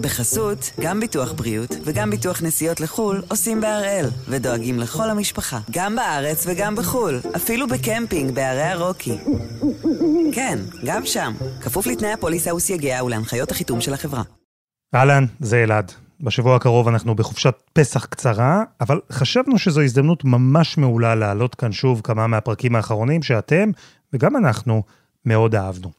בחסות, 0.00 0.70
גם 0.80 1.00
ביטוח 1.00 1.32
בריאות 1.32 1.70
וגם 1.84 2.10
ביטוח 2.10 2.42
נסיעות 2.42 2.80
לחו"ל 2.80 3.22
עושים 3.28 3.60
בהראל, 3.60 4.06
ודואגים 4.28 4.78
לכל 4.78 5.10
המשפחה, 5.10 5.58
גם 5.70 5.96
בארץ 5.96 6.44
וגם 6.46 6.76
בחו"ל, 6.76 7.20
אפילו 7.36 7.66
בקמפינג 7.68 8.34
בערי 8.34 8.62
הרוקי. 8.62 9.18
כן, 10.32 10.58
גם 10.84 11.06
שם, 11.06 11.32
כפוף 11.60 11.86
לתנאי 11.86 12.12
הפוליסה 12.12 12.54
וסייגיה 12.54 13.04
ולהנחיות 13.04 13.50
החיתום 13.50 13.80
של 13.80 13.94
החברה. 13.94 14.22
אהלן, 14.94 15.24
זה 15.40 15.62
אלעד. 15.62 15.92
בשבוע 16.20 16.56
הקרוב 16.56 16.88
אנחנו 16.88 17.14
בחופשת 17.14 17.54
פסח 17.72 18.04
קצרה, 18.04 18.62
אבל 18.80 19.00
חשבנו 19.12 19.58
שזו 19.58 19.80
הזדמנות 19.80 20.24
ממש 20.24 20.78
מעולה 20.78 21.14
להעלות 21.14 21.54
כאן 21.54 21.72
שוב 21.72 22.00
כמה 22.04 22.26
מהפרקים 22.26 22.76
האחרונים 22.76 23.22
שאתם, 23.22 23.70
וגם 24.12 24.36
אנחנו, 24.36 24.82
מאוד 25.26 25.54
אהבנו. 25.54 25.90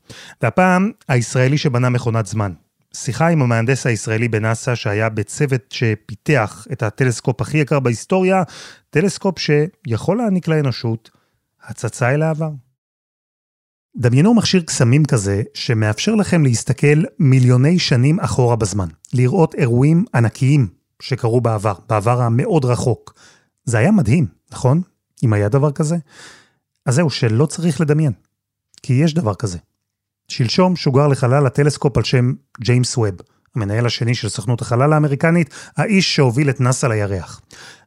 והפעם, 0.41 0.91
הישראלי 1.07 1.57
שבנה 1.57 1.89
מכונת 1.89 2.25
זמן. 2.25 2.51
שיחה 2.93 3.27
עם 3.27 3.41
המהנדס 3.41 3.85
הישראלי 3.85 4.27
בנאסא 4.27 4.75
שהיה 4.75 5.09
בצוות 5.09 5.61
שפיתח 5.69 6.67
את 6.71 6.83
הטלסקופ 6.83 7.41
הכי 7.41 7.57
יקר 7.57 7.79
בהיסטוריה, 7.79 8.43
טלסקופ 8.89 9.39
שיכול 9.39 10.17
להעניק 10.17 10.47
לאנושות 10.47 11.09
הצצה 11.63 12.13
אל 12.13 12.21
העבר. 12.21 12.49
דמיינו 13.97 14.33
מכשיר 14.33 14.61
קסמים 14.61 15.05
כזה 15.05 15.43
שמאפשר 15.53 16.15
לכם 16.15 16.43
להסתכל 16.43 17.03
מיליוני 17.19 17.79
שנים 17.79 18.19
אחורה 18.19 18.55
בזמן, 18.55 18.87
לראות 19.13 19.55
אירועים 19.55 20.05
ענקיים 20.15 20.67
שקרו 21.01 21.41
בעבר, 21.41 21.73
בעבר 21.89 22.21
המאוד 22.21 22.65
רחוק. 22.65 23.13
זה 23.63 23.77
היה 23.77 23.91
מדהים, 23.91 24.27
נכון? 24.51 24.81
אם 25.23 25.33
היה 25.33 25.49
דבר 25.49 25.71
כזה? 25.71 25.95
אז 26.85 26.95
זהו, 26.95 27.09
שלא 27.09 27.45
צריך 27.45 27.81
לדמיין. 27.81 28.13
כי 28.83 28.93
יש 28.93 29.13
דבר 29.13 29.35
כזה. 29.35 29.57
שלשום 30.31 30.75
שוגר 30.75 31.07
לחלל 31.07 31.45
הטלסקופ 31.45 31.97
על 31.97 32.03
שם 32.03 32.33
ג'יימס 32.61 32.97
ווב, 32.97 33.15
המנהל 33.55 33.85
השני 33.85 34.15
של 34.15 34.29
סוכנות 34.29 34.61
החלל 34.61 34.93
האמריקנית, 34.93 35.53
האיש 35.77 36.15
שהוביל 36.15 36.49
את 36.49 36.61
נאס"א 36.61 36.87
לירח. 36.87 37.41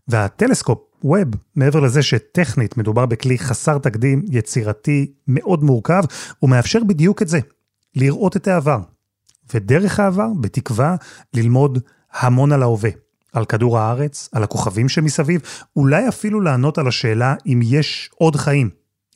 והטלסקופ, 0.08 0.78
ווב, 1.04 1.28
מעבר 1.56 1.80
לזה 1.80 2.02
שטכנית 2.02 2.76
מדובר 2.76 3.06
בכלי 3.06 3.38
חסר 3.38 3.78
תקדים, 3.78 4.22
יצירתי, 4.30 5.12
מאוד 5.28 5.64
מורכב, 5.64 6.02
הוא 6.38 6.50
מאפשר 6.50 6.84
בדיוק 6.84 7.22
את 7.22 7.28
זה, 7.28 7.38
לראות 7.96 8.36
את 8.36 8.48
העבר. 8.48 8.78
ודרך 9.54 10.00
העבר, 10.00 10.28
בתקווה, 10.40 10.96
ללמוד 11.34 11.78
המון 12.12 12.52
על 12.52 12.62
ההווה. 12.62 12.90
על 13.32 13.44
כדור 13.44 13.78
הארץ, 13.78 14.28
על 14.32 14.42
הכוכבים 14.42 14.88
שמסביב, 14.88 15.40
אולי 15.76 16.08
אפילו 16.08 16.40
לענות 16.40 16.78
על 16.78 16.88
השאלה 16.88 17.34
אם 17.46 17.60
יש 17.62 18.10
עוד 18.14 18.36
חיים, 18.36 18.70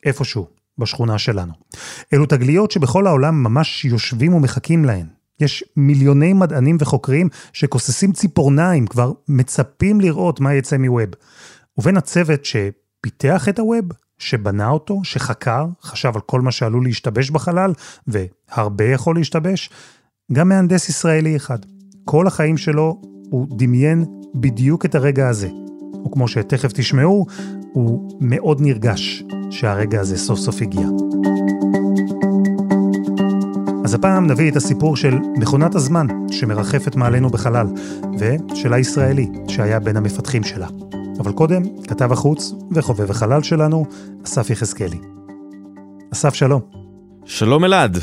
איפשהו, 0.05 0.47
בשכונה 0.79 1.17
שלנו. 1.17 1.53
אלו 2.13 2.25
תגליות 2.25 2.71
שבכל 2.71 3.07
העולם 3.07 3.43
ממש 3.43 3.85
יושבים 3.85 4.33
ומחכים 4.33 4.85
להן. 4.85 5.05
יש 5.39 5.63
מיליוני 5.77 6.33
מדענים 6.33 6.77
וחוקרים 6.79 7.29
שכוססים 7.53 8.11
ציפורניים, 8.11 8.87
כבר 8.87 9.11
מצפים 9.27 10.01
לראות 10.01 10.39
מה 10.39 10.53
יצא 10.53 10.77
מווב. 10.77 11.09
ובין 11.77 11.97
הצוות 11.97 12.45
שפיתח 12.45 13.49
את 13.49 13.59
הווב, 13.59 13.85
שבנה 14.17 14.69
אותו, 14.69 15.01
שחקר, 15.03 15.65
חשב 15.83 16.11
על 16.15 16.21
כל 16.21 16.41
מה 16.41 16.51
שעלול 16.51 16.83
להשתבש 16.83 17.29
בחלל, 17.29 17.73
והרבה 18.07 18.85
יכול 18.85 19.15
להשתבש, 19.15 19.69
גם 20.31 20.49
מהנדס 20.49 20.89
ישראלי 20.89 21.35
אחד. 21.35 21.59
כל 22.05 22.27
החיים 22.27 22.57
שלו 22.57 23.01
הוא 23.29 23.47
דמיין 23.57 24.05
בדיוק 24.35 24.85
את 24.85 24.95
הרגע 24.95 25.29
הזה. 25.29 25.49
וכמו 26.05 26.27
שתכף 26.27 26.71
תשמעו, 26.73 27.25
הוא 27.73 28.17
מאוד 28.21 28.61
נרגש 28.61 29.23
שהרגע 29.49 30.01
הזה 30.01 30.17
סוף 30.17 30.39
סוף 30.39 30.61
הגיע. 30.61 30.87
אז 33.85 33.93
הפעם 33.93 34.27
נביא 34.27 34.51
את 34.51 34.55
הסיפור 34.55 34.95
של 34.95 35.17
מכונת 35.37 35.75
הזמן 35.75 36.07
שמרחפת 36.31 36.95
מעלינו 36.95 37.29
בחלל, 37.29 37.67
ושל 38.19 38.73
הישראלי 38.73 39.27
שהיה 39.47 39.79
בין 39.79 39.97
המפתחים 39.97 40.43
שלה. 40.43 40.67
אבל 41.19 41.31
קודם, 41.31 41.63
כתב 41.83 42.11
החוץ 42.11 42.53
וחובב 42.71 43.11
החלל 43.11 43.43
שלנו, 43.43 43.85
אסף 44.25 44.49
יחזקאלי. 44.49 44.99
אסף, 46.13 46.33
שלום. 46.33 46.61
שלום 47.25 47.65
אלעד. 47.65 47.97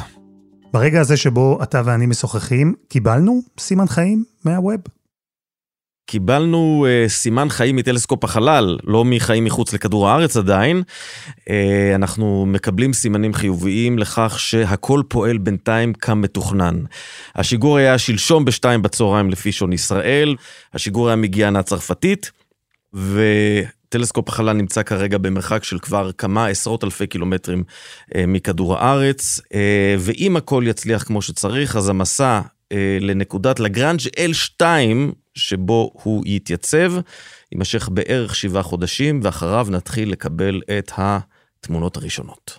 ברגע 0.72 1.00
הזה 1.00 1.16
שבו 1.16 1.58
אתה 1.62 1.82
ואני 1.84 2.06
משוחחים, 2.06 2.74
קיבלנו 2.88 3.40
סימן 3.58 3.86
חיים 3.86 4.24
מהווב. 4.44 4.95
קיבלנו 6.06 6.86
uh, 6.86 7.08
סימן 7.08 7.48
חיים 7.48 7.76
מטלסקופ 7.76 8.24
החלל, 8.24 8.78
לא 8.84 9.04
מחיים 9.04 9.44
מחוץ 9.44 9.72
לכדור 9.72 10.08
הארץ 10.08 10.36
עדיין. 10.36 10.82
Uh, 11.28 11.42
אנחנו 11.94 12.44
מקבלים 12.46 12.92
סימנים 12.92 13.34
חיוביים 13.34 13.98
לכך 13.98 14.36
שהכל 14.38 15.02
פועל 15.08 15.38
בינתיים 15.38 15.92
כמתוכנן. 15.92 16.84
השיגור 17.34 17.76
היה 17.76 17.98
שלשום 17.98 18.44
בשתיים 18.44 18.82
בצהריים 18.82 19.30
לפי 19.30 19.52
שעון 19.52 19.72
ישראל, 19.72 20.36
השיגור 20.74 21.08
היה 21.08 21.16
מגיאנה 21.16 21.58
הצרפתית, 21.58 22.30
וטלסקופ 22.94 24.28
החלל 24.28 24.56
נמצא 24.56 24.82
כרגע 24.82 25.18
במרחק 25.18 25.64
של 25.64 25.78
כבר 25.78 26.12
כמה 26.12 26.46
עשרות 26.46 26.84
אלפי 26.84 27.06
קילומטרים 27.06 27.64
uh, 27.68 28.14
מכדור 28.26 28.76
הארץ, 28.76 29.38
uh, 29.38 29.52
ואם 29.98 30.36
הכל 30.36 30.64
יצליח 30.66 31.02
כמו 31.02 31.22
שצריך, 31.22 31.76
אז 31.76 31.88
המסע 31.88 32.24
אה, 32.24 32.55
לנקודת 33.00 33.60
לגרנג' 33.60 34.00
L2, 34.00 34.62
שבו 35.34 35.91
הוא 36.03 36.22
יתייצב, 36.27 36.93
יימשך 37.53 37.88
בערך 37.93 38.37
שבעה 38.37 38.62
חודשים, 38.62 39.21
ואחריו 39.22 39.66
נתחיל 39.71 40.12
לקבל 40.12 40.62
את 40.78 40.93
התמונות 40.97 41.97
הראשונות. 41.97 42.59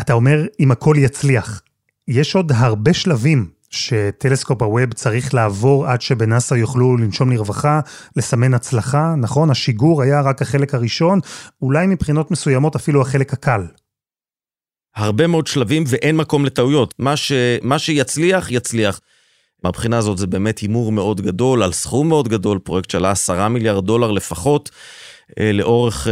אתה 0.00 0.12
אומר, 0.12 0.46
אם 0.60 0.70
הכל 0.70 0.96
יצליח, 0.98 1.62
יש 2.08 2.34
עוד 2.34 2.52
הרבה 2.52 2.94
שלבים 2.94 3.50
שטלסקופ 3.70 4.62
הווב 4.62 4.92
צריך 4.92 5.34
לעבור 5.34 5.86
עד 5.86 6.00
שבנאסא 6.02 6.54
יוכלו 6.54 6.96
לנשום 6.96 7.32
לרווחה, 7.32 7.80
לסמן 8.16 8.54
הצלחה, 8.54 9.14
נכון? 9.18 9.50
השיגור 9.50 10.02
היה 10.02 10.20
רק 10.20 10.42
החלק 10.42 10.74
הראשון, 10.74 11.20
אולי 11.62 11.86
מבחינות 11.86 12.30
מסוימות 12.30 12.76
אפילו 12.76 13.02
החלק 13.02 13.32
הקל. 13.32 13.66
הרבה 14.96 15.26
מאוד 15.26 15.46
שלבים 15.46 15.84
ואין 15.86 16.16
מקום 16.16 16.44
לטעויות. 16.44 16.94
מה, 16.98 17.16
ש... 17.16 17.32
מה 17.62 17.78
שיצליח, 17.78 18.50
יצליח. 18.50 19.00
מהבחינה 19.64 19.98
הזאת 19.98 20.18
זה 20.18 20.26
באמת 20.26 20.58
הימור 20.58 20.92
מאוד 20.92 21.20
גדול, 21.20 21.62
על 21.62 21.72
סכום 21.72 22.08
מאוד 22.08 22.28
גדול, 22.28 22.58
פרויקט 22.58 22.90
שעלה 22.90 23.10
עשרה 23.10 23.48
מיליארד 23.48 23.86
דולר 23.86 24.10
לפחות, 24.10 24.70
אה, 25.38 25.52
לאורך 25.52 26.06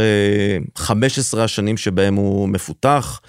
15 0.77 1.39
אה, 1.39 1.45
השנים 1.45 1.77
שבהם 1.77 2.15
הוא 2.15 2.49
מפותח. 2.49 3.21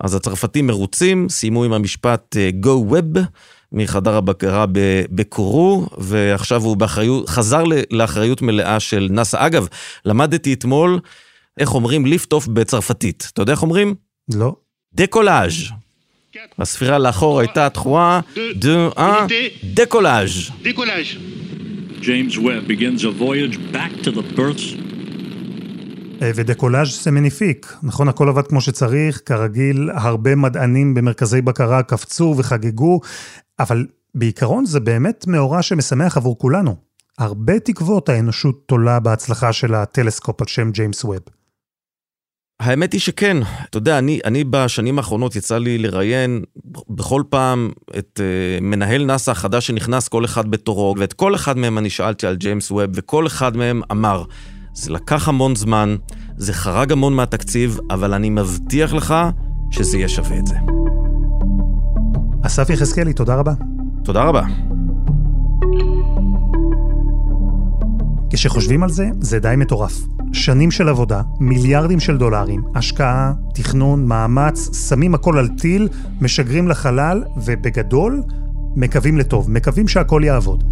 אז 0.00 0.14
הצרפתים 0.14 0.66
מרוצים, 0.66 1.28
סיימו 1.28 1.64
עם 1.64 1.72
המשפט 1.72 2.36
אה, 2.36 2.50
Go 2.62 2.92
Web 2.92 3.18
מחדר 3.72 4.14
הבקרה 4.14 4.64
בקורו, 5.10 5.86
ועכשיו 5.98 6.62
הוא 6.62 6.76
באחריות, 6.76 7.28
חזר 7.28 7.64
לאחריות 7.90 8.42
מלאה 8.42 8.80
של 8.80 9.08
נאסא. 9.10 9.46
אגב, 9.46 9.68
למדתי 10.04 10.52
אתמול 10.52 11.00
איך 11.58 11.74
אומרים 11.74 12.06
ליפט 12.06 12.32
אוף 12.32 12.46
בצרפתית. 12.46 13.28
אתה 13.32 13.42
יודע 13.42 13.52
איך 13.52 13.62
אומרים? 13.62 13.94
לא. 14.34 14.56
דקולאז'. 14.94 15.54
הספירה 16.58 16.98
לאחור 16.98 17.40
הייתה 17.40 17.70
תחועה, 17.70 18.20
דו, 18.54 18.90
אה, 18.98 19.26
דקולאז'. 19.74 20.50
דקולאז'. 20.62 21.06
James 22.00 22.36
Webb 22.36 22.68
begins 22.68 23.02
a 23.04 23.22
voyage 23.22 23.56
back 23.72 24.04
to 24.04 24.10
the 24.10 24.36
births. 24.38 24.88
אה, 26.22 26.30
ודקולאז' 26.34 27.02
זה 27.02 27.10
מניפיק, 27.10 27.74
נכון? 27.82 28.08
הכל 28.08 28.28
עבד 28.28 28.46
כמו 28.46 28.60
שצריך, 28.60 29.20
כרגיל, 29.26 29.90
הרבה 29.94 30.34
מדענים 30.34 30.94
במרכזי 30.94 31.42
בקרה 31.42 31.82
קפצו 31.82 32.34
וחגגו, 32.38 33.00
אבל 33.58 33.86
בעיקרון 34.14 34.66
זה 34.66 34.80
באמת 34.80 35.26
מאורע 35.26 35.62
שמשמח 35.62 36.16
עבור 36.16 36.38
כולנו. 36.38 36.76
הרבה 37.18 37.58
תקוות 37.58 38.08
האנושות 38.08 38.62
תולה 38.66 39.00
בהצלחה 39.00 39.52
של 39.52 39.74
הטלסקופ 39.74 40.40
על 40.40 40.48
שם 40.48 40.70
ג'יימס 40.70 41.04
ווב. 41.04 41.37
האמת 42.60 42.92
היא 42.92 43.00
שכן, 43.00 43.36
אתה 43.70 43.78
יודע, 43.78 43.98
אני, 43.98 44.20
אני 44.24 44.44
בשנים 44.44 44.98
האחרונות 44.98 45.36
יצא 45.36 45.58
לי 45.58 45.78
לראיין 45.78 46.42
בכל 46.90 47.22
פעם 47.30 47.70
את 47.98 48.20
uh, 48.20 48.62
מנהל 48.64 49.04
נאס"א 49.04 49.30
החדש 49.30 49.66
שנכנס, 49.66 50.08
כל 50.08 50.24
אחד 50.24 50.50
בתורו, 50.50 50.94
ואת 50.98 51.12
כל 51.12 51.34
אחד 51.34 51.58
מהם 51.58 51.78
אני 51.78 51.90
שאלתי 51.90 52.26
על 52.26 52.36
ג'יימס 52.36 52.70
ווב, 52.70 52.90
וכל 52.94 53.26
אחד 53.26 53.56
מהם 53.56 53.82
אמר, 53.90 54.24
זה 54.74 54.92
לקח 54.92 55.28
המון 55.28 55.56
זמן, 55.56 55.96
זה 56.36 56.52
חרג 56.52 56.92
המון 56.92 57.16
מהתקציב, 57.16 57.78
אבל 57.90 58.14
אני 58.14 58.30
מבטיח 58.30 58.94
לך 58.94 59.14
שזה 59.70 59.96
יהיה 59.96 60.08
שווה 60.08 60.38
את 60.38 60.46
זה. 60.46 60.56
אסף 62.46 62.70
יחזקאלי, 62.70 63.12
תודה 63.12 63.34
רבה. 63.34 63.52
תודה 64.04 64.22
רבה. 64.22 64.42
כשחושבים 68.30 68.82
על 68.82 68.90
זה, 68.90 69.08
זה 69.20 69.38
די 69.38 69.54
מטורף. 69.56 69.92
שנים 70.32 70.70
של 70.70 70.88
עבודה, 70.88 71.22
מיליארדים 71.40 72.00
של 72.00 72.18
דולרים, 72.18 72.62
השקעה, 72.74 73.32
תכנון, 73.54 74.06
מאמץ, 74.06 74.88
שמים 74.88 75.14
הכל 75.14 75.38
על 75.38 75.48
טיל, 75.48 75.88
משגרים 76.20 76.68
לחלל, 76.68 77.24
ובגדול, 77.44 78.22
מקווים 78.76 79.18
לטוב, 79.18 79.50
מקווים 79.50 79.88
שהכל 79.88 80.22
יעבוד. 80.24 80.64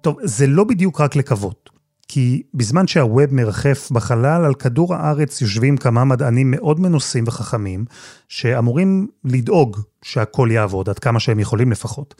טוב, 0.00 0.16
זה 0.22 0.46
לא 0.46 0.64
בדיוק 0.64 1.00
רק 1.00 1.16
לקוות. 1.16 1.70
כי 2.08 2.42
בזמן 2.54 2.86
שהווב 2.86 3.34
מרחף 3.34 3.88
בחלל, 3.90 4.44
על 4.44 4.54
כדור 4.54 4.94
הארץ 4.94 5.40
יושבים 5.40 5.76
כמה 5.76 6.04
מדענים 6.04 6.50
מאוד 6.50 6.80
מנוסים 6.80 7.24
וחכמים, 7.26 7.84
שאמורים 8.28 9.06
לדאוג 9.24 9.80
שהכל 10.02 10.48
יעבוד, 10.52 10.88
עד 10.88 10.98
כמה 10.98 11.20
שהם 11.20 11.40
יכולים 11.40 11.70
לפחות. 11.70 12.14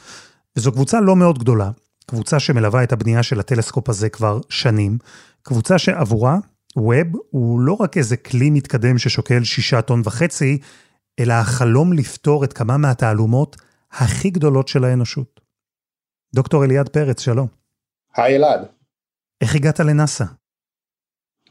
וזו 0.57 0.73
קבוצה 0.73 1.01
לא 1.01 1.17
מאוד 1.17 1.39
גדולה, 1.39 1.71
קבוצה 2.07 2.41
שמלווה 2.41 2.83
את 2.83 2.93
הבנייה 2.93 3.23
של 3.23 3.41
הטלסקופ 3.41 3.89
הזה 3.89 4.09
כבר 4.09 4.41
שנים, 4.49 4.99
קבוצה 5.43 5.79
שעבורה, 5.79 6.37
ווב 6.77 7.07
הוא 7.31 7.61
לא 7.61 7.77
רק 7.81 7.97
איזה 7.97 8.17
כלי 8.17 8.51
מתקדם 8.51 8.99
ששוקל 8.99 9.45
שישה 9.45 9.83
טון 9.83 10.03
וחצי, 10.05 10.59
אלא 11.21 11.33
החלום 11.33 11.93
לפתור 11.93 12.45
את 12.45 12.53
כמה 12.53 12.77
מהתעלומות 12.77 13.57
הכי 13.93 14.31
גדולות 14.31 14.69
של 14.69 14.85
האנושות. 14.85 15.41
דוקטור 16.35 16.65
אליעד 16.65 16.89
פרץ, 16.89 17.21
שלום. 17.21 17.47
היי 18.17 18.37
אלעד. 18.37 18.67
איך 19.41 19.55
הגעת 19.55 19.81
לנאסא? 19.81 20.25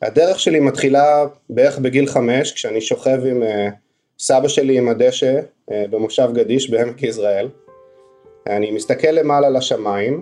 הדרך 0.02 0.40
שלי 0.40 0.60
מתחילה 0.60 1.26
בערך 1.50 1.80
בגיל 1.80 2.08
חמש, 2.08 2.52
כשאני 2.52 2.82
שוכב 2.82 3.20
עם 3.26 3.42
uh, 3.42 3.74
סבא 4.20 4.48
שלי 4.48 4.78
עם 4.78 4.90
הדשא 4.90 5.40
uh, 5.40 5.74
במושב 5.90 6.30
גדיש 6.34 6.70
בעמק 6.70 7.04
יזרעאל. 7.04 7.50
אני 8.48 8.72
מסתכל 8.72 9.08
למעלה 9.08 9.50
לשמיים, 9.50 10.22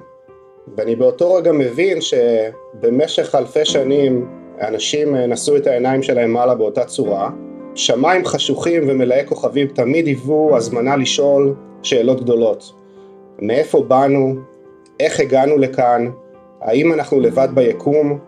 ואני 0.78 0.96
באותו 0.96 1.34
רגע 1.34 1.52
מבין 1.52 1.98
שבמשך 2.02 3.36
אלפי 3.36 3.66
שנים 3.66 4.28
אנשים 4.62 5.16
אה, 5.16 5.28
נשאו 5.28 5.58
את 5.58 5.68
העיניים 5.68 6.04
שלהם 6.04 6.31
מעלה 6.31 6.56
באותה 6.56 6.86
צורה. 6.86 7.30
שמיים 7.75 8.25
חשוכים 8.25 8.84
ומלאי 8.88 9.24
כוכבים 9.25 9.68
תמיד 9.68 10.06
היוו 10.06 10.58
הזמנה 10.58 10.96
לשאול 10.96 11.56
שאלות 11.84 12.22
גדולות. 12.22 12.74
מאיפה 13.40 13.84
באנו? 13.84 14.36
איך 15.00 15.19
הגענו 15.19 15.58
לכאן? 15.58 16.12
האם 16.62 16.94
אנחנו 16.94 17.19
לבד 17.19 17.48
ביקום? 17.54 18.19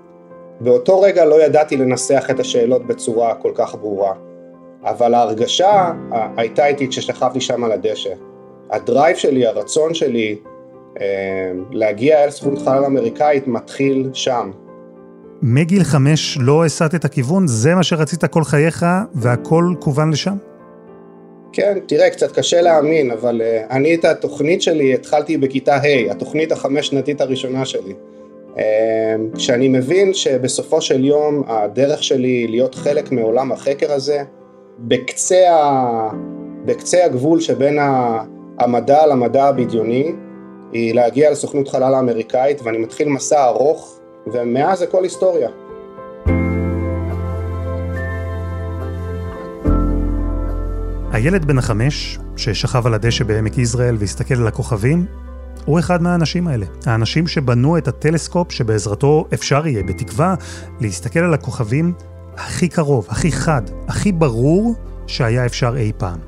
באותו 0.60 1.02
רגע 1.02 1.26
לא 1.26 1.44
ידעתי 1.44 1.78
לנסח 1.78 2.28
את 2.30 2.40
השאלות 2.40 2.88
בצורה 2.88 3.36
כל 3.36 3.52
כך 3.56 3.76
ברורה. 3.76 4.14
אבל 4.84 5.14
ההרגשה 5.14 5.92
הייתה 6.38 6.68
איתי 6.68 6.88
כששכבתי 6.88 7.42
שם 7.42 7.64
על 7.64 7.72
הדשא. 7.72 8.14
הדרייב 8.70 9.18
שלי, 9.18 9.46
הרצון 9.46 9.94
שלי 9.94 10.36
אה, 10.46 10.53
להגיע 11.72 12.24
אל 12.24 12.30
סוכנות 12.30 12.60
חלל 12.60 12.86
אמריקאית 12.86 13.48
מתחיל 13.48 14.10
שם. 14.14 14.52
מגיל 15.42 15.84
חמש 15.84 16.38
לא 16.42 16.66
הסעת 16.66 16.96
את 16.96 17.06
הכיוון? 17.06 17.48
זה 17.48 17.76
מה 17.76 17.84
שרצית 17.84 18.26
כל 18.26 18.44
חייך 18.44 18.86
והכל 19.16 19.74
כוון 19.80 20.12
לשם? 20.12 20.36
כן, 21.54 21.78
תראה, 21.86 22.10
קצת 22.10 22.32
קשה 22.32 22.62
להאמין, 22.62 23.12
אבל 23.12 23.42
uh, 23.42 23.72
אני 23.74 23.96
את 23.96 24.06
התוכנית 24.06 24.62
שלי 24.62 24.94
התחלתי 24.94 25.38
בכיתה 25.38 25.76
ה', 25.76 26.12
התוכנית 26.12 26.52
החמש 26.52 26.88
שנתית 26.88 27.22
הראשונה 27.22 27.66
שלי. 27.66 27.94
Uh, 28.56 28.58
כשאני 29.36 29.68
מבין 29.68 30.14
שבסופו 30.14 30.82
של 30.82 31.06
יום 31.06 31.44
הדרך 31.48 32.04
שלי 32.04 32.48
להיות 32.48 32.76
חלק 32.76 33.12
מעולם 33.12 33.52
החקר 33.52 33.92
הזה, 33.92 34.24
בקצה, 34.80 35.52
ה... 35.52 36.10
בקצה 36.66 37.06
הגבול 37.06 37.40
שבין 37.40 37.80
המדע 38.60 39.06
למדע 39.06 39.44
הבדיוני, 39.44 40.12
היא 40.74 40.96
להגיע 40.96 41.32
לסוכנות 41.32 41.68
חלל 41.68 41.94
האמריקאית, 41.94 42.62
ואני 42.62 42.78
מתחיל 42.78 43.10
מסע 43.10 43.46
ארוך, 43.46 44.00
ומאז 44.34 44.80
זה 44.80 44.88
כל 44.88 45.04
היסטוריה. 45.04 45.50
הילד 51.12 51.46
בן 51.46 51.58
החמש, 51.58 52.20
ששכב 52.36 52.88
על 52.88 52.94
הדשא 52.94 53.24
בעמק 53.24 53.58
יזרעאל 53.58 53.96
והסתכל 54.00 54.34
על 54.34 54.48
הכוכבים, 54.48 55.06
הוא 55.66 55.80
אחד 55.80 56.02
מהאנשים 56.02 56.48
האלה. 56.48 56.66
האנשים 56.86 57.28
שבנו 57.28 57.78
את 57.78 57.88
הטלסקופ 57.88 58.52
שבעזרתו 58.52 59.26
אפשר 59.34 59.68
יהיה, 59.68 59.84
בתקווה, 59.84 60.36
להסתכל 60.82 61.20
על 61.20 61.34
הכוכבים 61.34 61.94
הכי 62.38 62.68
קרוב, 62.70 63.08
הכי 63.10 63.32
חד, 63.32 63.62
הכי 63.88 64.12
ברור 64.12 64.76
שהיה 65.08 65.46
אפשר 65.46 65.74
אי 65.78 65.92
פעם. 65.98 66.20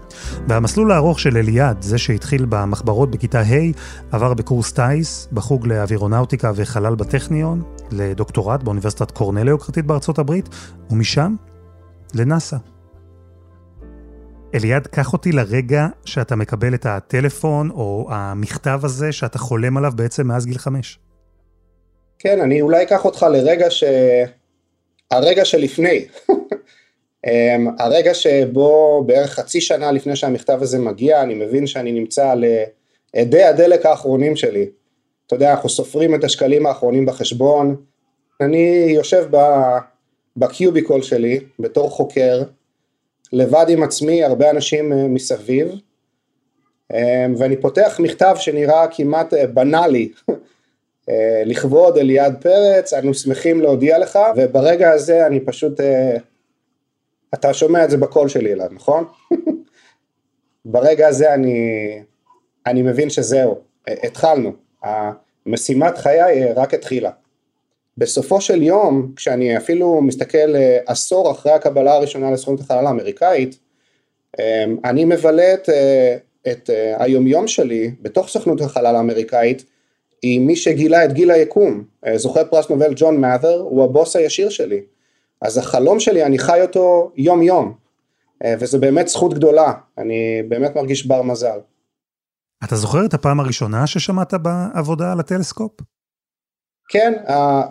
והמסלול 0.47 0.91
הארוך 0.91 1.19
של 1.19 1.37
אליעד, 1.37 1.81
זה 1.81 1.97
שהתחיל 1.97 2.45
במחברות 2.49 3.11
בכיתה 3.11 3.39
ה', 3.39 3.71
עבר 4.11 4.33
בקורס 4.33 4.71
טיס, 4.73 5.27
בחוג 5.33 5.67
לאווירונאוטיקה 5.67 6.51
וחלל 6.55 6.95
בטכניון, 6.95 7.63
לדוקטורט 7.91 8.63
באוניברסיטת 8.63 9.11
קורנל 9.11 9.47
היוקרתית 9.47 9.85
בארצות 9.85 10.19
הברית, 10.19 10.49
ומשם 10.89 11.35
לנאסא. 12.13 12.57
אליעד, 14.55 14.87
קח 14.87 15.13
אותי 15.13 15.31
לרגע 15.31 15.87
שאתה 16.05 16.35
מקבל 16.35 16.73
את 16.73 16.85
הטלפון 16.85 17.69
או 17.69 18.07
המכתב 18.11 18.79
הזה 18.83 19.11
שאתה 19.11 19.39
חולם 19.39 19.77
עליו 19.77 19.91
בעצם 19.95 20.27
מאז 20.27 20.45
גיל 20.45 20.57
חמש. 20.57 20.99
כן, 22.19 22.41
אני 22.41 22.61
אולי 22.61 22.83
אקח 22.83 23.05
אותך 23.05 23.25
לרגע 23.31 23.69
ש... 23.69 23.83
הרגע 25.11 25.45
שלפני. 25.45 26.05
אמ, 27.25 27.67
הרגע 27.79 28.13
שבו 28.13 29.03
בערך 29.05 29.33
חצי 29.33 29.61
שנה 29.61 29.91
לפני 29.91 30.15
שהמכתב 30.15 30.57
הזה 30.61 30.79
מגיע, 30.79 31.21
אני 31.21 31.33
מבין 31.33 31.67
שאני 31.67 31.91
נמצא 31.91 32.29
על 32.29 32.45
אדי 33.15 33.43
הדלק 33.43 33.85
האחרונים 33.85 34.35
שלי. 34.35 34.69
אתה 35.27 35.35
יודע, 35.35 35.51
אנחנו 35.51 35.69
סופרים 35.69 36.15
את 36.15 36.23
השקלים 36.23 36.65
האחרונים 36.65 37.05
בחשבון. 37.05 37.75
אני 38.41 38.85
יושב 38.89 39.25
בקיוביקול 40.37 41.01
שלי 41.01 41.39
בתור 41.59 41.89
חוקר, 41.89 42.43
לבד 43.33 43.65
עם 43.69 43.83
עצמי, 43.83 44.23
הרבה 44.23 44.49
אנשים 44.49 44.93
אה, 44.93 45.07
מסביב, 45.07 45.71
אה, 46.93 47.25
ואני 47.37 47.57
פותח 47.57 47.99
מכתב 48.03 48.35
שנראה 48.39 48.87
כמעט 48.91 49.33
אה, 49.33 49.47
בנאלי, 49.47 50.11
לכבוד 51.45 51.97
אליעד 51.97 52.41
פרץ, 52.41 52.93
אנו 52.93 53.13
שמחים 53.13 53.61
להודיע 53.61 53.99
לך, 53.99 54.19
וברגע 54.35 54.91
הזה 54.91 55.27
אני 55.27 55.39
פשוט, 55.39 55.79
אתה 57.35 57.53
שומע 57.53 57.85
את 57.85 57.89
זה 57.89 57.97
בקול 57.97 58.29
שלי 58.29 58.53
אלעד, 58.53 58.71
נכון? 58.73 59.05
ברגע 60.65 61.07
הזה 61.07 61.33
אני, 61.33 61.89
אני 62.65 62.81
מבין 62.81 63.09
שזהו, 63.09 63.59
התחלנו, 63.87 64.51
המשימת 64.83 65.97
חיי 65.97 66.53
רק 66.53 66.73
התחילה. 66.73 67.11
בסופו 67.97 68.41
של 68.41 68.61
יום, 68.61 69.11
כשאני 69.15 69.57
אפילו 69.57 70.01
מסתכל 70.01 70.55
עשור 70.85 71.31
אחרי 71.31 71.51
הקבלה 71.51 71.93
הראשונה 71.93 72.31
לסוכנות 72.31 72.59
החלל 72.59 72.87
האמריקאית, 72.87 73.59
אמ, 74.39 74.77
אני 74.85 75.05
מבלה 75.05 75.53
את, 75.53 75.69
את 76.47 76.69
היומיום 76.97 77.47
שלי 77.47 77.91
בתוך 78.01 78.27
סוכנות 78.27 78.61
החלל 78.61 78.95
האמריקאית 78.95 79.65
עם 80.21 80.45
מי 80.45 80.55
שגילה 80.55 81.05
את 81.05 81.13
גיל 81.13 81.31
היקום, 81.31 81.83
זוכה 82.15 82.45
פרס 82.45 82.69
נובל 82.69 82.93
ג'ון 82.95 83.21
מאת'ר, 83.21 83.59
הוא 83.59 83.83
הבוס 83.83 84.15
הישיר 84.15 84.49
שלי. 84.49 84.81
אז 85.45 85.57
החלום 85.57 85.99
שלי, 85.99 86.23
אני 86.23 86.39
חי 86.39 86.61
אותו 86.61 87.11
יום 87.15 87.41
יום, 87.41 87.73
וזו 88.59 88.79
באמת 88.79 89.07
זכות 89.07 89.33
גדולה, 89.33 89.73
אני 89.97 90.43
באמת 90.47 90.75
מרגיש 90.75 91.07
בר 91.07 91.21
מזל. 91.21 91.59
אתה 92.63 92.75
זוכר 92.75 93.05
את 93.05 93.13
הפעם 93.13 93.39
הראשונה 93.39 93.87
ששמעת 93.87 94.33
בעבודה 94.33 95.11
על 95.11 95.19
הטלסקופ? 95.19 95.71
כן, 96.89 97.13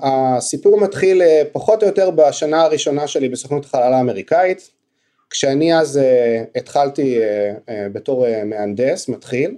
הסיפור 0.02 0.81
מתחיל 0.81 1.23
אה, 1.23 1.43
פחות 1.52 1.83
או 1.83 1.88
יותר 1.88 2.11
בשנה 2.11 2.62
הראשונה 2.62 3.07
שלי 3.07 3.28
בסוכנות 3.28 3.64
החלל 3.64 3.93
האמריקאית, 3.93 4.71
כשאני 5.31 5.78
אז 5.78 5.99
אה, 5.99 6.45
התחלתי 6.57 7.19
אה, 7.23 7.88
בתור 7.93 8.26
מהנדס, 8.45 9.09
מתחיל, 9.09 9.57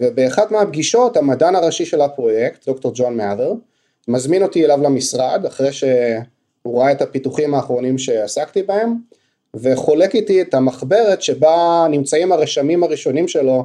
ובאחת 0.00 0.50
מהפגישות 0.50 1.16
המדען 1.16 1.54
הראשי 1.54 1.84
של 1.84 2.00
הפרויקט, 2.00 2.66
דוקטור 2.66 2.92
ג'ון 2.94 3.16
מאת'ר, 3.16 3.52
מזמין 4.08 4.42
אותי 4.42 4.64
אליו 4.64 4.82
למשרד, 4.82 5.46
אחרי 5.46 5.70
שהוא 6.62 6.82
ראה 6.82 6.92
את 6.92 7.02
הפיתוחים 7.02 7.54
האחרונים 7.54 7.98
שעסקתי 7.98 8.62
בהם, 8.62 8.94
וחולק 9.54 10.14
איתי 10.14 10.42
את 10.42 10.54
המחברת 10.54 11.22
שבה 11.22 11.86
נמצאים 11.90 12.32
הרשמים 12.32 12.82
הראשונים 12.82 13.28
שלו 13.28 13.64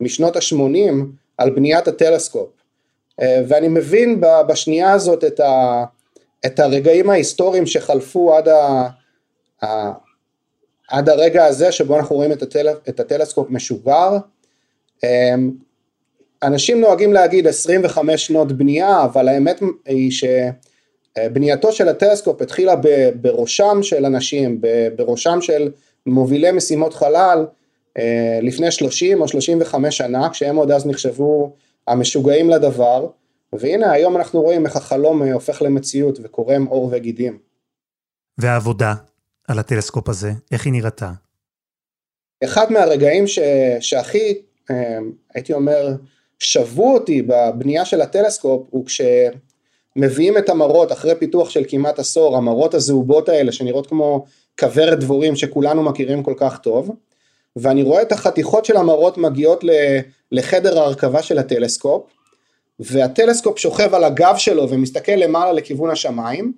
משנות 0.00 0.36
ה-80 0.36 0.92
על 1.38 1.50
בניית 1.50 1.88
הטלסקופ. 1.88 2.48
אה, 3.20 3.42
ואני 3.48 3.68
מבין 3.68 4.20
בשנייה 4.48 4.92
הזאת 4.92 5.24
את, 5.24 5.40
ה, 5.40 5.84
את 6.46 6.60
הרגעים 6.60 7.10
ההיסטוריים 7.10 7.66
שחלפו 7.66 8.34
עד, 8.34 8.48
ה, 8.48 8.88
ה, 9.62 9.92
עד 10.88 11.08
הרגע 11.08 11.44
הזה 11.44 11.72
שבו 11.72 11.96
אנחנו 11.96 12.16
רואים 12.16 12.32
את, 12.32 12.42
הטל, 12.42 12.68
את 12.88 13.00
הטלסקופ 13.00 13.50
משוגר. 13.50 14.16
אה, 15.04 15.34
אנשים 16.42 16.80
נוהגים 16.80 17.12
להגיד 17.12 17.46
25 17.46 18.26
שנות 18.26 18.52
בנייה, 18.52 19.04
אבל 19.04 19.28
האמת 19.28 19.60
היא 19.86 20.10
שבנייתו 21.18 21.72
של 21.72 21.88
הטלסקופ 21.88 22.42
התחילה 22.42 22.74
בראשם 23.20 23.82
של 23.82 24.04
אנשים, 24.04 24.60
בראשם 24.96 25.40
של 25.40 25.70
מובילי 26.06 26.50
משימות 26.50 26.94
חלל, 26.94 27.46
אה, 27.98 28.38
לפני 28.42 28.70
30 28.70 29.20
או 29.20 29.28
35 29.28 29.96
שנה, 29.96 30.30
כשהם 30.30 30.56
עוד 30.56 30.70
אז 30.70 30.86
נחשבו 30.86 31.56
המשוגעים 31.86 32.50
לדבר, 32.50 33.08
והנה 33.52 33.92
היום 33.92 34.16
אנחנו 34.16 34.42
רואים 34.42 34.66
איך 34.66 34.76
החלום 34.76 35.22
אה, 35.22 35.32
הופך 35.32 35.62
למציאות 35.62 36.18
וקורם 36.22 36.64
עור 36.64 36.88
וגידים. 36.92 37.38
והעבודה 38.38 38.94
על 39.48 39.58
הטלסקופ 39.58 40.08
הזה, 40.08 40.30
איך 40.52 40.64
היא 40.64 40.72
נראתה? 40.72 41.10
אחד 42.44 42.72
מהרגעים 42.72 43.26
ש... 43.26 43.38
שהכי, 43.80 44.42
אה, 44.70 44.98
הייתי 45.34 45.52
אומר, 45.52 45.96
שבו 46.38 46.94
אותי 46.94 47.22
בבנייה 47.22 47.84
של 47.84 48.00
הטלסקופ, 48.00 48.66
הוא 48.70 48.84
מביאים 49.96 50.38
את 50.38 50.48
המראות 50.48 50.92
אחרי 50.92 51.14
פיתוח 51.18 51.50
של 51.50 51.64
כמעט 51.68 51.98
עשור, 51.98 52.36
המראות 52.36 52.74
הזהובות 52.74 53.28
האלה 53.28 53.52
שנראות 53.52 53.86
כמו 53.86 54.24
כוורת 54.60 54.98
דבורים 54.98 55.36
שכולנו 55.36 55.82
מכירים 55.82 56.22
כל 56.22 56.34
כך 56.36 56.58
טוב, 56.58 56.90
ואני 57.56 57.82
רואה 57.82 58.02
את 58.02 58.12
החתיכות 58.12 58.64
של 58.64 58.76
המראות 58.76 59.18
מגיעות 59.18 59.64
לחדר 60.32 60.78
ההרכבה 60.78 61.22
של 61.22 61.38
הטלסקופ, 61.38 62.02
והטלסקופ 62.80 63.58
שוכב 63.58 63.94
על 63.94 64.04
הגב 64.04 64.34
שלו 64.36 64.70
ומסתכל 64.70 65.12
למעלה 65.12 65.52
לכיוון 65.52 65.90
השמיים, 65.90 66.52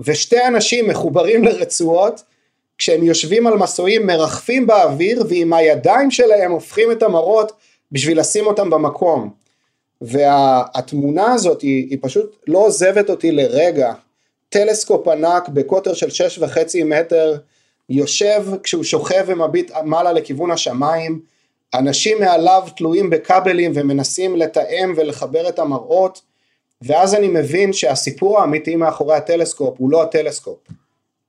ושתי 0.00 0.46
אנשים 0.46 0.88
מחוברים 0.88 1.44
לרצועות, 1.44 2.22
כשהם 2.78 3.04
יושבים 3.04 3.46
על 3.46 3.54
מסועים 3.54 4.06
מרחפים 4.06 4.66
באוויר 4.66 5.24
ועם 5.28 5.52
הידיים 5.52 6.10
שלהם 6.10 6.52
הופכים 6.52 6.92
את 6.92 7.02
המראות 7.02 7.52
בשביל 7.92 8.20
לשים 8.20 8.46
אותם 8.46 8.70
במקום. 8.70 9.45
והתמונה 10.00 11.32
הזאת 11.32 11.62
היא, 11.62 11.86
היא 11.90 11.98
פשוט 12.00 12.36
לא 12.46 12.58
עוזבת 12.58 13.10
אותי 13.10 13.32
לרגע. 13.32 13.92
טלסקופ 14.48 15.08
ענק 15.08 15.48
בקוטר 15.48 15.94
של 15.94 16.10
שש 16.10 16.38
וחצי 16.38 16.84
מטר 16.84 17.38
יושב 17.88 18.44
כשהוא 18.62 18.84
שוכב 18.84 19.24
ומביט 19.26 19.70
מעלה 19.84 20.12
לכיוון 20.12 20.50
השמיים, 20.50 21.20
אנשים 21.74 22.20
מעליו 22.20 22.62
תלויים 22.76 23.10
בכבלים 23.10 23.72
ומנסים 23.74 24.36
לתאם 24.36 24.94
ולחבר 24.96 25.48
את 25.48 25.58
המראות, 25.58 26.20
ואז 26.82 27.14
אני 27.14 27.28
מבין 27.28 27.72
שהסיפור 27.72 28.40
האמיתי 28.40 28.76
מאחורי 28.76 29.16
הטלסקופ 29.16 29.74
הוא 29.78 29.90
לא 29.90 30.02
הטלסקופ, 30.02 30.58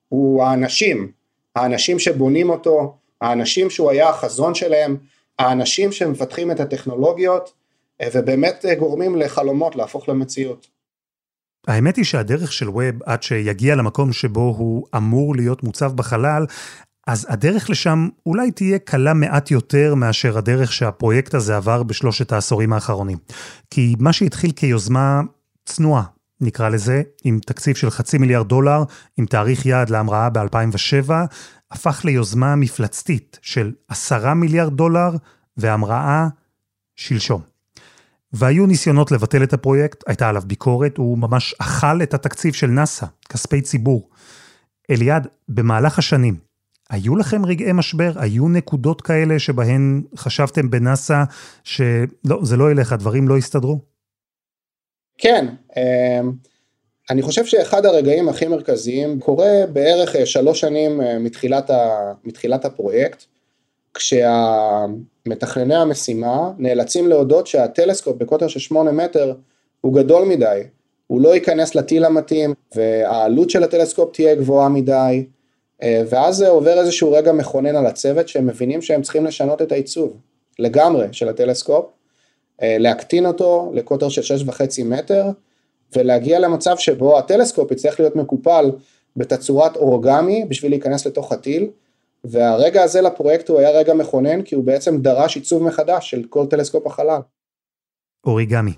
הוא 0.09 0.43
האנשים, 0.43 1.11
האנשים 1.55 1.99
שבונים 1.99 2.49
אותו, 2.49 2.95
האנשים 3.21 3.69
שהוא 3.69 3.91
היה 3.91 4.09
החזון 4.09 4.55
שלהם, 4.55 4.97
האנשים 5.39 5.91
שמפתחים 5.91 6.51
את 6.51 6.59
הטכנולוגיות 6.59 7.53
ובאמת 8.13 8.65
גורמים 8.79 9.15
לחלומות 9.15 9.75
להפוך 9.75 10.09
למציאות. 10.09 10.67
האמת 11.67 11.95
היא 11.95 12.05
שהדרך 12.05 12.53
של 12.53 12.69
ווב 12.69 13.03
עד 13.05 13.23
שיגיע 13.23 13.75
למקום 13.75 14.13
שבו 14.13 14.55
הוא 14.57 14.87
אמור 14.95 15.35
להיות 15.35 15.63
מוצב 15.63 15.91
בחלל, 15.95 16.45
אז 17.07 17.25
הדרך 17.29 17.69
לשם 17.69 18.07
אולי 18.25 18.51
תהיה 18.51 18.79
קלה 18.79 19.13
מעט 19.13 19.51
יותר 19.51 19.95
מאשר 19.95 20.37
הדרך 20.37 20.73
שהפרויקט 20.73 21.33
הזה 21.33 21.57
עבר 21.57 21.83
בשלושת 21.83 22.31
העשורים 22.31 22.73
האחרונים. 22.73 23.17
כי 23.69 23.95
מה 23.99 24.13
שהתחיל 24.13 24.51
כיוזמה 24.51 25.21
צנועה, 25.65 26.03
נקרא 26.41 26.69
לזה, 26.69 27.01
עם 27.23 27.39
תקציב 27.45 27.75
של 27.75 27.89
חצי 27.89 28.17
מיליארד 28.17 28.47
דולר, 28.47 28.83
עם 29.17 29.25
תאריך 29.25 29.65
יעד 29.65 29.89
להמראה 29.89 30.29
ב-2007, 30.29 31.11
הפך 31.71 32.01
ליוזמה 32.05 32.55
מפלצתית 32.55 33.39
של 33.41 33.71
עשרה 33.87 34.33
מיליארד 34.33 34.73
דולר 34.73 35.09
והמראה 35.57 36.27
שלשום. 36.95 37.56
והיו 38.33 38.65
ניסיונות 38.65 39.11
לבטל 39.11 39.43
את 39.43 39.53
הפרויקט, 39.53 40.03
הייתה 40.07 40.29
עליו 40.29 40.41
ביקורת, 40.45 40.97
הוא 40.97 41.17
ממש 41.17 41.55
אכל 41.59 42.03
את 42.03 42.13
התקציב 42.13 42.53
של 42.53 42.67
נאס"א, 42.67 43.05
כספי 43.29 43.61
ציבור. 43.61 44.09
אליעד, 44.91 45.27
במהלך 45.49 45.99
השנים, 45.99 46.35
היו 46.89 47.15
לכם 47.15 47.45
רגעי 47.45 47.73
משבר? 47.73 48.11
היו 48.15 48.49
נקודות 48.49 49.01
כאלה 49.01 49.39
שבהן 49.39 50.03
חשבתם 50.17 50.69
בנאס"א 50.69 51.23
שלא, 51.63 52.39
זה 52.43 52.57
לא 52.57 52.71
ילך, 52.71 52.91
הדברים 52.91 53.27
לא 53.27 53.37
יסתדרו? 53.37 53.79
כן, 55.17 55.47
אמ, 55.77 56.31
אני 57.09 57.21
חושב 57.21 57.45
שאחד 57.45 57.85
הרגעים 57.85 58.29
הכי 58.29 58.47
מרכזיים 58.47 59.19
קורה 59.19 59.51
בערך 59.73 60.15
אה, 60.15 60.25
שלוש 60.25 60.59
שנים 60.59 61.01
אה, 61.01 61.19
מתחילת, 61.19 61.69
ה, 61.69 62.13
מתחילת 62.23 62.65
הפרויקט, 62.65 63.25
כשמתכנני 63.97 65.75
המשימה 65.75 66.51
נאלצים 66.57 67.07
להודות 67.07 67.47
שהטלסקופ 67.47 68.17
בקוטר 68.17 68.47
של 68.47 68.59
שמונה 68.59 68.91
מטר 68.91 69.33
הוא 69.81 69.93
גדול 69.93 70.25
מדי, 70.25 70.61
הוא 71.07 71.21
לא 71.21 71.35
ייכנס 71.35 71.75
לטיל 71.75 72.05
המתאים 72.05 72.53
והעלות 72.75 73.49
של 73.49 73.63
הטלסקופ 73.63 74.13
תהיה 74.13 74.35
גבוהה 74.35 74.69
מדי, 74.69 75.25
אה, 75.83 76.01
ואז 76.09 76.41
עובר 76.41 76.79
איזשהו 76.79 77.11
רגע 77.11 77.31
מכונן 77.31 77.75
על 77.75 77.85
הצוות 77.85 78.27
שהם 78.27 78.47
מבינים 78.47 78.81
שהם 78.81 79.01
צריכים 79.01 79.25
לשנות 79.25 79.61
את 79.61 79.71
העיצוב 79.71 80.17
לגמרי 80.59 81.07
של 81.11 81.29
הטלסקופ, 81.29 81.85
להקטין 82.61 83.25
אותו 83.25 83.71
לקוטר 83.73 84.09
של 84.09 84.21
שש 84.21 84.43
וחצי 84.45 84.83
מטר 84.83 85.25
ולהגיע 85.95 86.39
למצב 86.39 86.77
שבו 86.77 87.17
הטלסקופ 87.17 87.71
יצטרך 87.71 87.99
להיות 87.99 88.15
מקופל 88.15 88.71
בתצורת 89.15 89.75
אורגמי 89.75 90.45
בשביל 90.49 90.71
להיכנס 90.71 91.07
לתוך 91.07 91.31
הטיל 91.31 91.69
והרגע 92.23 92.83
הזה 92.83 93.01
לפרויקט 93.01 93.49
הוא 93.49 93.59
היה 93.59 93.69
רגע 93.69 93.93
מכונן 93.93 94.41
כי 94.41 94.55
הוא 94.55 94.63
בעצם 94.63 95.01
דרש 95.01 95.35
עיצוב 95.35 95.63
מחדש 95.63 96.09
של 96.09 96.23
כל 96.29 96.45
טלסקופ 96.49 96.87
החלל. 96.87 97.19
אוריגמי, 98.25 98.73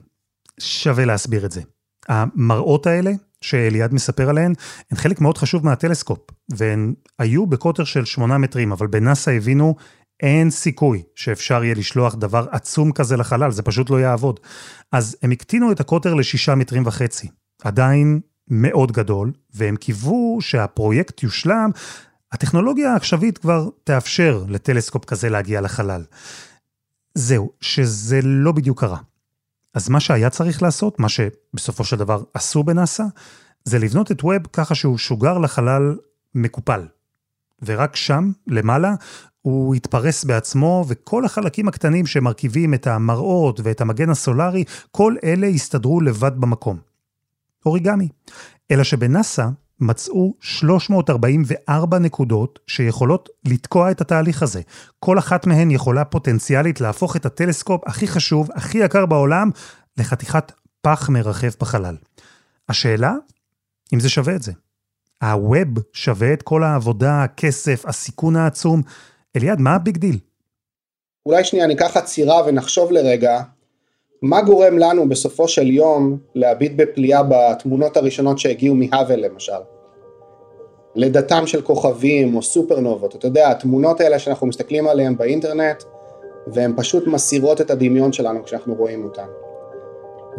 שווה 0.59 1.05
להסביר 1.05 1.45
את 1.45 1.51
זה. 1.51 1.61
המראות 2.07 2.87
האלה 2.87 3.11
שאליעד 3.41 3.93
מספר 3.93 4.29
עליהן, 4.29 4.53
הן 4.91 4.97
חלק 4.97 5.21
מאוד 5.21 5.37
חשוב 5.37 5.65
מהטלסקופ, 5.65 6.19
והן 6.49 6.93
היו 7.19 7.45
בקוטר 7.47 7.83
של 7.83 8.05
8 8.05 8.37
מטרים, 8.37 8.71
אבל 8.71 8.87
בנאסא 8.87 9.29
הבינו 9.29 9.75
אין 10.23 10.49
סיכוי 10.49 11.03
שאפשר 11.15 11.63
יהיה 11.63 11.75
לשלוח 11.75 12.15
דבר 12.15 12.45
עצום 12.51 12.91
כזה 12.91 13.17
לחלל, 13.17 13.51
זה 13.51 13.63
פשוט 13.63 13.89
לא 13.89 13.99
יעבוד. 14.01 14.39
אז 14.91 15.17
הם 15.21 15.31
הקטינו 15.31 15.71
את 15.71 15.79
הקוטר 15.79 16.13
לשישה 16.13 16.55
מטרים 16.55 16.83
וחצי. 16.85 17.27
עדיין 17.63 18.19
מאוד 18.47 18.91
גדול, 18.91 19.31
והם 19.53 19.75
קיוו 19.75 20.37
שהפרויקט 20.41 21.23
יושלם, 21.23 21.69
הטכנולוגיה 22.31 22.93
העכשווית 22.93 23.37
כבר 23.37 23.69
תאפשר 23.83 24.43
לטלסקופ 24.47 25.05
כזה 25.05 25.29
להגיע 25.29 25.61
לחלל. 25.61 26.03
זהו, 27.13 27.51
שזה 27.61 28.19
לא 28.23 28.51
בדיוק 28.51 28.79
קרה. 28.79 28.97
אז 29.73 29.89
מה 29.89 29.99
שהיה 29.99 30.29
צריך 30.29 30.61
לעשות, 30.61 30.99
מה 30.99 31.09
שבסופו 31.09 31.83
של 31.83 31.95
דבר 31.95 32.23
עשו 32.33 32.63
בנאסא, 32.63 33.03
זה 33.63 33.79
לבנות 33.79 34.11
את 34.11 34.23
ווב 34.23 34.47
ככה 34.53 34.75
שהוא 34.75 34.97
שוגר 34.97 35.37
לחלל 35.37 35.97
מקופל. 36.35 36.81
ורק 37.65 37.95
שם, 37.95 38.31
למעלה, 38.47 38.93
הוא 39.41 39.75
התפרס 39.75 40.23
בעצמו, 40.23 40.85
וכל 40.87 41.25
החלקים 41.25 41.67
הקטנים 41.67 42.05
שמרכיבים 42.05 42.73
את 42.73 42.87
המראות 42.87 43.59
ואת 43.63 43.81
המגן 43.81 44.09
הסולארי, 44.09 44.63
כל 44.91 45.15
אלה 45.23 45.47
הסתדרו 45.47 46.01
לבד 46.01 46.31
במקום. 46.37 46.79
אוריגמי. 47.65 48.07
אלא 48.71 48.83
שבנאסא 48.83 49.47
מצאו 49.81 50.33
344 50.39 51.99
נקודות 51.99 52.59
שיכולות 52.67 53.29
לתקוע 53.45 53.91
את 53.91 54.01
התהליך 54.01 54.43
הזה. 54.43 54.61
כל 54.99 55.19
אחת 55.19 55.47
מהן 55.47 55.71
יכולה 55.71 56.05
פוטנציאלית 56.05 56.81
להפוך 56.81 57.15
את 57.15 57.25
הטלסקופ 57.25 57.81
הכי 57.85 58.07
חשוב, 58.07 58.49
הכי 58.55 58.77
יקר 58.77 59.05
בעולם, 59.05 59.49
לחתיכת 59.97 60.51
פח 60.81 61.09
מרחף 61.09 61.49
בחלל. 61.59 61.95
השאלה, 62.69 63.13
אם 63.93 63.99
זה 63.99 64.09
שווה 64.09 64.35
את 64.35 64.41
זה. 64.41 64.51
הווב 65.23 65.67
שווה 65.93 66.33
את 66.33 66.41
כל 66.41 66.63
העבודה, 66.63 67.23
הכסף, 67.23 67.85
הסיכון 67.85 68.35
העצום. 68.35 68.81
אליעד, 69.35 69.59
מה 69.59 69.75
ה 69.75 69.81
big 69.81 69.97
deal? 69.97 70.19
אולי 71.25 71.43
שנייה 71.43 71.67
ניקח 71.67 71.97
עצירה 71.97 72.45
ונחשוב 72.47 72.91
לרגע, 72.91 73.41
מה 74.21 74.41
גורם 74.41 74.77
לנו 74.77 75.09
בסופו 75.09 75.47
של 75.47 75.67
יום 75.67 76.17
להביט 76.35 76.71
בפליאה 76.75 77.21
בתמונות 77.29 77.97
הראשונות 77.97 78.39
שהגיעו 78.39 78.75
מהאבל 78.75 79.19
למשל? 79.19 79.53
לידתם 80.95 81.47
של 81.47 81.61
כוכבים 81.61 82.35
או 82.35 82.41
סופרנובות, 82.41 83.15
אתה 83.15 83.27
יודע, 83.27 83.49
התמונות 83.49 84.01
האלה 84.01 84.19
שאנחנו 84.19 84.47
מסתכלים 84.47 84.87
עליהן 84.87 85.17
באינטרנט, 85.17 85.83
והן 86.47 86.73
פשוט 86.77 87.07
מסירות 87.07 87.61
את 87.61 87.71
הדמיון 87.71 88.13
שלנו 88.13 88.43
כשאנחנו 88.43 88.75
רואים 88.75 89.03
אותן. 89.03 89.27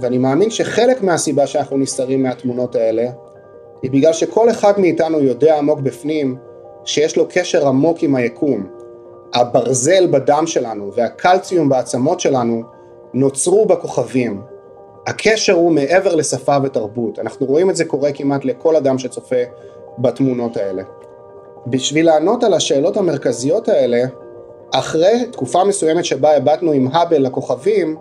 ואני 0.00 0.18
מאמין 0.18 0.50
שחלק 0.50 1.02
מהסיבה 1.02 1.46
שאנחנו 1.46 1.76
נסתרים 1.76 2.22
מהתמונות 2.22 2.74
האלה, 2.74 3.10
היא 3.82 3.90
בגלל 3.90 4.12
שכל 4.12 4.50
אחד 4.50 4.80
מאיתנו 4.80 5.20
יודע 5.20 5.58
עמוק 5.58 5.80
בפנים 5.80 6.36
שיש 6.84 7.16
לו 7.16 7.26
קשר 7.28 7.68
עמוק 7.68 8.02
עם 8.02 8.14
היקום. 8.14 8.66
הברזל 9.34 10.06
בדם 10.06 10.44
שלנו 10.46 10.92
והקלציום 10.94 11.68
בעצמות 11.68 12.20
שלנו 12.20 12.62
נוצרו 13.14 13.66
בכוכבים. 13.66 14.42
הקשר 15.06 15.52
הוא 15.52 15.72
מעבר 15.72 16.14
לשפה 16.14 16.56
ותרבות, 16.62 17.18
אנחנו 17.18 17.46
רואים 17.46 17.70
את 17.70 17.76
זה 17.76 17.84
קורה 17.84 18.12
כמעט 18.12 18.44
לכל 18.44 18.76
אדם 18.76 18.98
שצופה 18.98 19.36
בתמונות 19.98 20.56
האלה. 20.56 20.82
בשביל 21.66 22.06
לענות 22.06 22.44
על 22.44 22.54
השאלות 22.54 22.96
המרכזיות 22.96 23.68
האלה, 23.68 24.04
אחרי 24.74 25.26
תקופה 25.32 25.64
מסוימת 25.64 26.04
שבה 26.04 26.36
הבטנו 26.36 26.72
עם 26.72 26.88
האבל 26.92 27.22
לכוכבים, 27.22 27.96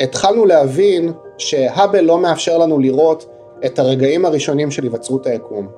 התחלנו 0.00 0.46
להבין 0.46 1.12
שהאבל 1.38 2.00
לא 2.00 2.18
מאפשר 2.18 2.58
לנו 2.58 2.78
לראות 2.78 3.26
את 3.66 3.78
הרגעים 3.78 4.24
הראשונים 4.24 4.70
של 4.70 4.82
היווצרות 4.82 5.26
היקום. 5.26 5.68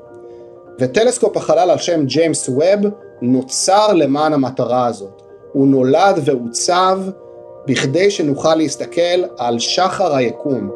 וטלסקופ 0.81 1.37
החלל 1.37 1.71
על 1.71 1.79
שם 1.79 2.05
ג'יימס 2.05 2.49
ווב 2.49 2.91
נוצר 3.23 3.93
למען 3.93 4.33
המטרה 4.33 4.87
הזאת. 4.87 5.23
הוא 5.53 5.67
נולד 5.67 6.21
ועוצב 6.25 7.01
בכדי 7.71 8.11
שנוכל 8.11 8.55
להסתכל 8.55 9.25
על 9.39 9.59
שחר 9.59 10.15
היקום. 10.15 10.71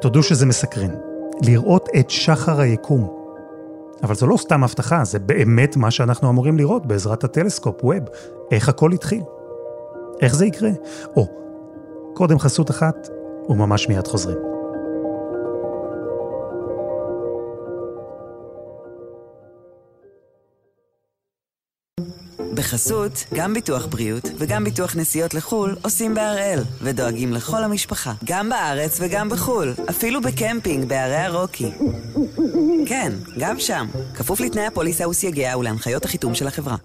תודו 0.00 0.22
שזה 0.22 0.46
מסקרן. 0.46 0.90
לראות 1.42 1.88
את 2.00 2.10
שחר 2.10 2.60
היקום. 2.60 3.16
אבל 4.02 4.14
זו 4.14 4.26
לא 4.26 4.36
סתם 4.36 4.64
הבטחה, 4.64 5.04
זה 5.04 5.18
באמת 5.18 5.76
מה 5.76 5.90
שאנחנו 5.90 6.30
אמורים 6.30 6.58
לראות 6.58 6.86
בעזרת 6.86 7.24
הטלסקופ, 7.24 7.84
ווב. 7.84 8.04
איך 8.50 8.68
הכל 8.68 8.92
התחיל. 8.92 9.22
איך 10.22 10.34
זה 10.34 10.46
יקרה? 10.46 10.70
או, 11.16 11.26
קודם 12.14 12.38
חסות 12.38 12.70
אחת, 12.70 13.08
וממש 13.48 13.88
מיד 13.88 14.06
חוזרים. 14.06 14.45
בחסות, 22.56 23.24
גם 23.34 23.54
ביטוח 23.54 23.86
בריאות 23.86 24.24
וגם 24.38 24.64
ביטוח 24.64 24.96
נסיעות 24.96 25.34
לחו"ל 25.34 25.76
עושים 25.82 26.14
בהראל, 26.14 26.62
ודואגים 26.82 27.32
לכל 27.32 27.64
המשפחה, 27.64 28.12
גם 28.24 28.48
בארץ 28.48 28.98
וגם 29.00 29.28
בחו"ל, 29.28 29.74
אפילו 29.90 30.20
בקמפינג 30.20 30.88
בערי 30.88 31.16
הרוקי. 31.16 31.70
כן, 32.86 33.12
גם 33.38 33.58
שם, 33.58 33.86
כפוף 34.14 34.40
לתנאי 34.40 34.66
הפוליסה 34.66 35.08
וסייגיה 35.08 35.58
ולהנחיות 35.58 36.04
החיתום 36.04 36.34
של 36.34 36.46
החברה. 36.46 36.76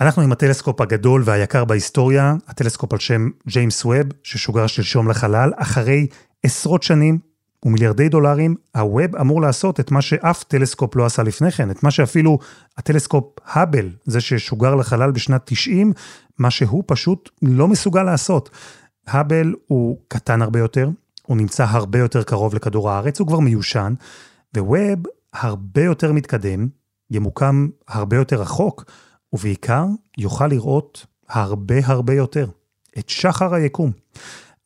אנחנו 0.00 0.22
עם 0.22 0.32
הטלסקופ 0.32 0.80
הגדול 0.80 1.22
והיקר 1.24 1.64
בהיסטוריה, 1.64 2.34
הטלסקופ 2.48 2.92
על 2.92 2.98
שם 2.98 3.28
ג'יימס 3.48 3.84
ווב, 3.84 4.06
ששוגר 4.22 4.66
שלשום 4.66 5.10
לחלל, 5.10 5.50
אחרי 5.56 6.06
עשרות 6.42 6.82
שנים 6.82 7.29
ומיליארדי 7.64 8.08
דולרים, 8.08 8.56
הווב 8.76 9.16
אמור 9.16 9.42
לעשות 9.42 9.80
את 9.80 9.90
מה 9.90 10.02
שאף 10.02 10.44
טלסקופ 10.44 10.96
לא 10.96 11.06
עשה 11.06 11.22
לפני 11.22 11.50
כן, 11.50 11.70
את 11.70 11.82
מה 11.82 11.90
שאפילו 11.90 12.38
הטלסקופ 12.78 13.24
האבל, 13.44 13.90
זה 14.04 14.20
ששוגר 14.20 14.74
לחלל 14.74 15.10
בשנת 15.10 15.42
90, 15.44 15.92
מה 16.38 16.50
שהוא 16.50 16.84
פשוט 16.86 17.30
לא 17.42 17.68
מסוגל 17.68 18.02
לעשות. 18.02 18.50
האבל 19.06 19.54
הוא 19.66 19.98
קטן 20.08 20.42
הרבה 20.42 20.58
יותר, 20.58 20.90
הוא 21.26 21.36
נמצא 21.36 21.64
הרבה 21.68 21.98
יותר 21.98 22.22
קרוב 22.22 22.54
לכדור 22.54 22.90
הארץ, 22.90 23.20
הוא 23.20 23.28
כבר 23.28 23.40
מיושן, 23.40 23.94
וווב 24.56 24.98
הרבה 25.32 25.84
יותר 25.84 26.12
מתקדם, 26.12 26.68
ימוקם 27.10 27.68
הרבה 27.88 28.16
יותר 28.16 28.40
רחוק, 28.40 28.84
ובעיקר 29.32 29.86
יוכל 30.18 30.46
לראות 30.46 31.06
הרבה 31.28 31.74
הרבה 31.84 32.14
יותר, 32.14 32.46
את 32.98 33.08
שחר 33.08 33.54
היקום. 33.54 33.92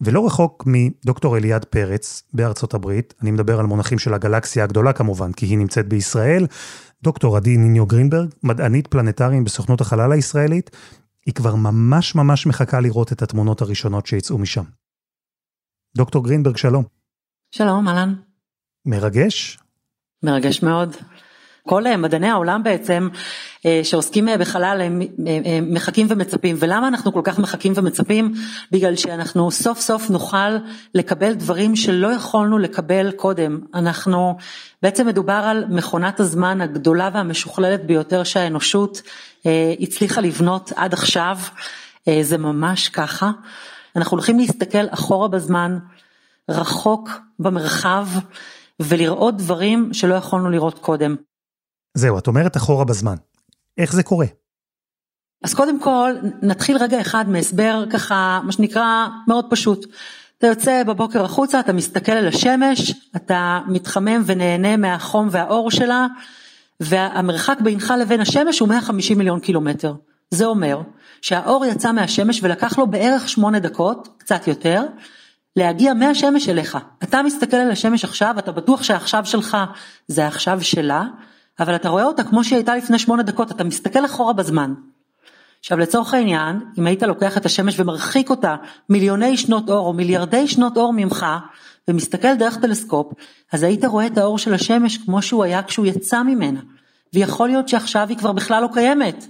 ולא 0.01 0.27
רחוק 0.27 0.65
מדוקטור 0.67 1.37
אליעד 1.37 1.65
פרץ 1.65 2.23
בארצות 2.33 2.75
הברית, 2.75 3.15
אני 3.23 3.31
מדבר 3.31 3.61
על 3.61 3.67
מונחים 3.67 3.99
של 3.99 4.15
הגלקסיה 4.15 4.65
הגדולה 4.65 4.93
כמובן, 4.93 5.33
כי 5.33 5.47
היא 5.47 5.59
נמצאת 5.59 5.89
בישראל, 5.89 6.47
דוקטור 7.03 7.37
עדי 7.37 7.57
ניניו 7.57 7.87
גרינברג, 7.87 8.29
מדענית 8.43 8.87
פלנטריים 8.87 9.45
בסוכנות 9.45 9.81
החלל 9.81 10.13
הישראלית, 10.13 10.71
היא 11.27 11.35
כבר 11.35 11.55
ממש 11.55 12.15
ממש 12.15 12.47
מחכה 12.47 12.81
לראות 12.81 13.13
את 13.13 13.23
התמונות 13.23 13.63
הראשונות 13.63 14.07
שיצאו 14.07 14.39
משם. 14.39 14.65
דוקטור 15.97 16.25
גרינברג, 16.25 16.57
שלום. 16.57 16.85
שלום, 17.51 17.89
אהלן. 17.89 18.15
מרגש? 18.87 19.59
מרגש 20.23 20.63
מאוד. 20.63 20.97
כל 21.69 21.87
אה, 21.87 21.97
מדעני 21.97 22.29
העולם 22.29 22.63
בעצם 22.63 23.09
אה, 23.67 23.81
שעוסקים 23.83 24.29
אה, 24.29 24.39
בחלל 24.39 24.81
הם 24.81 25.03
מחכים 25.75 26.07
ומצפים. 26.11 26.57
ולמה 26.59 26.89
אנחנו 26.89 27.13
כל 27.13 27.21
כך 27.25 27.39
מחכים 27.39 27.73
ומצפים? 27.77 28.33
בגלל 28.73 28.97
שאנחנו 28.97 29.51
סוף 29.51 29.81
סוף 29.81 30.11
נוכל 30.11 30.57
לקבל 30.95 31.33
דברים 31.33 31.77
שלא 31.77 32.09
יכולנו 32.09 32.59
לקבל 32.59 33.11
קודם. 33.11 33.61
אנחנו 33.75 34.37
בעצם 34.83 35.07
מדובר 35.07 35.33
על 35.33 35.65
מכונת 35.69 36.21
הזמן 36.21 36.61
הגדולה 36.61 37.11
והמשוכללת 37.15 37.87
ביותר 37.87 38.25
שהאנושות 38.25 39.03
הצליחה 39.81 40.21
לבנות 40.21 40.73
עד 40.77 40.93
עכשיו. 40.93 41.39
זה 42.23 42.39
ממש 42.39 42.89
ככה. 42.89 43.31
אנחנו 43.97 44.17
הולכים 44.17 44.39
להסתכל 44.39 44.87
אחורה 44.91 45.29
בזמן 45.29 45.79
רחוק 46.49 47.11
במרחב 47.39 48.07
ולראות 48.81 49.37
דברים 49.37 49.89
שלא 49.93 50.15
יכולנו 50.15 50.51
לראות 50.51 50.79
קודם. 50.79 51.17
זהו, 51.95 52.19
את 52.19 52.27
אומרת 52.27 52.57
אחורה 52.57 52.85
בזמן. 52.85 53.15
איך 53.79 53.93
זה 53.93 54.03
קורה? 54.03 54.27
אז 55.43 55.55
קודם 55.55 55.81
כל, 55.81 56.13
נתחיל 56.43 56.77
רגע 56.77 57.01
אחד 57.01 57.29
מהסבר 57.29 57.85
ככה, 57.91 58.41
מה 58.45 58.53
שנקרא, 58.53 59.07
מאוד 59.29 59.47
פשוט. 59.51 59.87
אתה 60.39 60.47
יוצא 60.47 60.83
בבוקר 60.83 61.25
החוצה, 61.25 61.61
אתה 61.61 61.73
מסתכל 61.73 62.13
על 62.13 62.29
השמש, 62.29 63.09
אתה 63.17 63.61
מתחמם 63.67 64.23
ונהנה 64.27 64.77
מהחום 64.77 65.29
והאור 65.31 65.71
שלה, 65.71 66.07
והמרחק 66.81 67.59
בינך 67.61 67.95
לבין 68.01 68.21
השמש 68.21 68.59
הוא 68.59 68.69
150 68.69 69.19
מיליון 69.19 69.41
קילומטר. 69.41 69.95
זה 70.31 70.45
אומר 70.45 70.81
שהאור 71.23 71.67
יצא 71.67 71.93
מהשמש 71.93 72.41
ולקח 72.43 72.79
לו 72.79 72.87
בערך 72.87 73.29
שמונה 73.29 73.59
דקות, 73.59 74.09
קצת 74.19 74.49
יותר, 74.49 74.83
להגיע 75.57 75.95
מהשמש 75.95 76.49
אליך. 76.49 76.79
אתה 77.03 77.23
מסתכל 77.23 77.57
על 77.57 77.71
השמש 77.71 78.05
עכשיו, 78.05 78.35
אתה 78.39 78.53
בטוח 78.53 78.83
שהעכשיו 78.83 79.27
שלך 79.27 79.57
זה 80.09 80.25
העכשיו 80.25 80.59
שלה, 80.63 81.05
אבל 81.61 81.75
אתה 81.75 81.89
רואה 81.89 82.05
אותה 82.05 82.25
כמו 82.25 82.45
שהיא 82.45 82.57
הייתה 82.57 82.77
לפני 82.77 82.99
שמונה 82.99 83.23
דקות, 83.23 83.51
אתה 83.51 83.65
מסתכל 83.65 84.05
אחורה 84.05 84.33
בזמן. 84.33 84.75
עכשיו 85.61 85.79
לצורך 85.79 86.15
העניין, 86.15 86.61
אם 86.79 86.87
היית 86.87 87.03
לוקח 87.03 87.37
את 87.37 87.47
השמש 87.47 87.81
ומרחיק 87.81 88.31
אותה 88.31 88.57
מיליוני 88.89 89.37
שנות 89.37 89.71
אור 89.71 89.87
או 89.87 89.93
מיליארדי 89.93 90.49
שנות 90.49 90.77
אור 90.77 90.93
ממך, 90.93 91.27
ומסתכל 91.89 92.35
דרך 92.35 92.57
טלסקופ, 92.57 93.13
אז 93.53 93.63
היית 93.63 93.85
רואה 93.85 94.07
את 94.07 94.19
האור 94.19 94.39
של 94.39 94.55
השמש 94.55 94.97
כמו 94.97 95.23
שהוא 95.23 95.45
היה 95.45 95.63
כשהוא 95.63 95.87
יצא 95.87 96.23
ממנה. 96.23 96.61
ויכול 97.15 97.49
להיות 97.49 97.69
שעכשיו 97.69 98.09
היא 98.09 98.17
כבר 98.17 98.33
בכלל 98.33 98.63
לא 98.63 98.69
קיימת. 98.73 99.27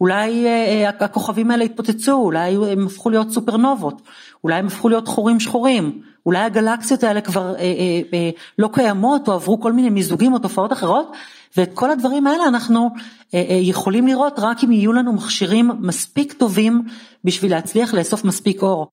אולי 0.00 0.46
אה, 0.46 0.88
הכוכבים 0.88 1.50
האלה 1.50 1.64
התפוצצו, 1.64 2.12
אולי 2.12 2.56
הם 2.72 2.86
הפכו 2.86 3.10
להיות 3.10 3.30
סופרנובות, 3.30 4.02
אולי 4.44 4.58
הם 4.58 4.66
הפכו 4.66 4.88
להיות 4.88 5.08
חורים 5.08 5.40
שחורים, 5.40 6.00
אולי 6.26 6.38
הגלקסיות 6.38 7.04
האלה 7.04 7.20
כבר 7.20 7.54
אה, 7.54 7.60
אה, 7.60 8.00
אה, 8.12 8.30
לא 8.58 8.68
קיימות 8.72 9.28
או 9.28 9.32
עברו 9.32 9.60
כל 9.60 9.72
מיני 9.72 9.90
מיזוגים 9.90 10.32
או 10.32 10.38
תופעות 10.38 10.72
אחרות, 10.72 11.12
ואת 11.56 11.70
כל 11.74 11.90
הדברים 11.90 12.26
האלה 12.26 12.44
אנחנו 12.48 12.90
אה, 13.34 13.44
אה, 13.50 13.54
יכולים 13.54 14.06
לראות 14.06 14.34
רק 14.38 14.64
אם 14.64 14.72
יהיו 14.72 14.92
לנו 14.92 15.12
מכשירים 15.12 15.70
מספיק 15.80 16.32
טובים 16.32 16.86
בשביל 17.24 17.50
להצליח 17.50 17.94
לאסוף 17.94 18.24
מספיק 18.24 18.62
אור. 18.62 18.88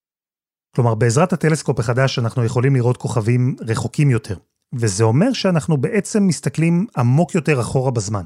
כלומר, 0.76 0.96
בעזרת 0.96 1.34
הטלסקופ 1.34 1.80
החדש 1.80 2.20
אנחנו 2.20 2.46
יכולים 2.46 2.76
לראות 2.76 2.98
כוכבים 2.98 3.56
רחוקים 3.68 4.10
יותר. 4.10 4.36
וזה 4.76 5.04
אומר 5.04 5.34
שאנחנו 5.34 5.78
בעצם 5.78 6.28
מסתכלים 6.28 6.86
עמוק 6.98 7.36
יותר 7.36 7.62
אחורה 7.62 7.92
בזמן. 7.92 8.24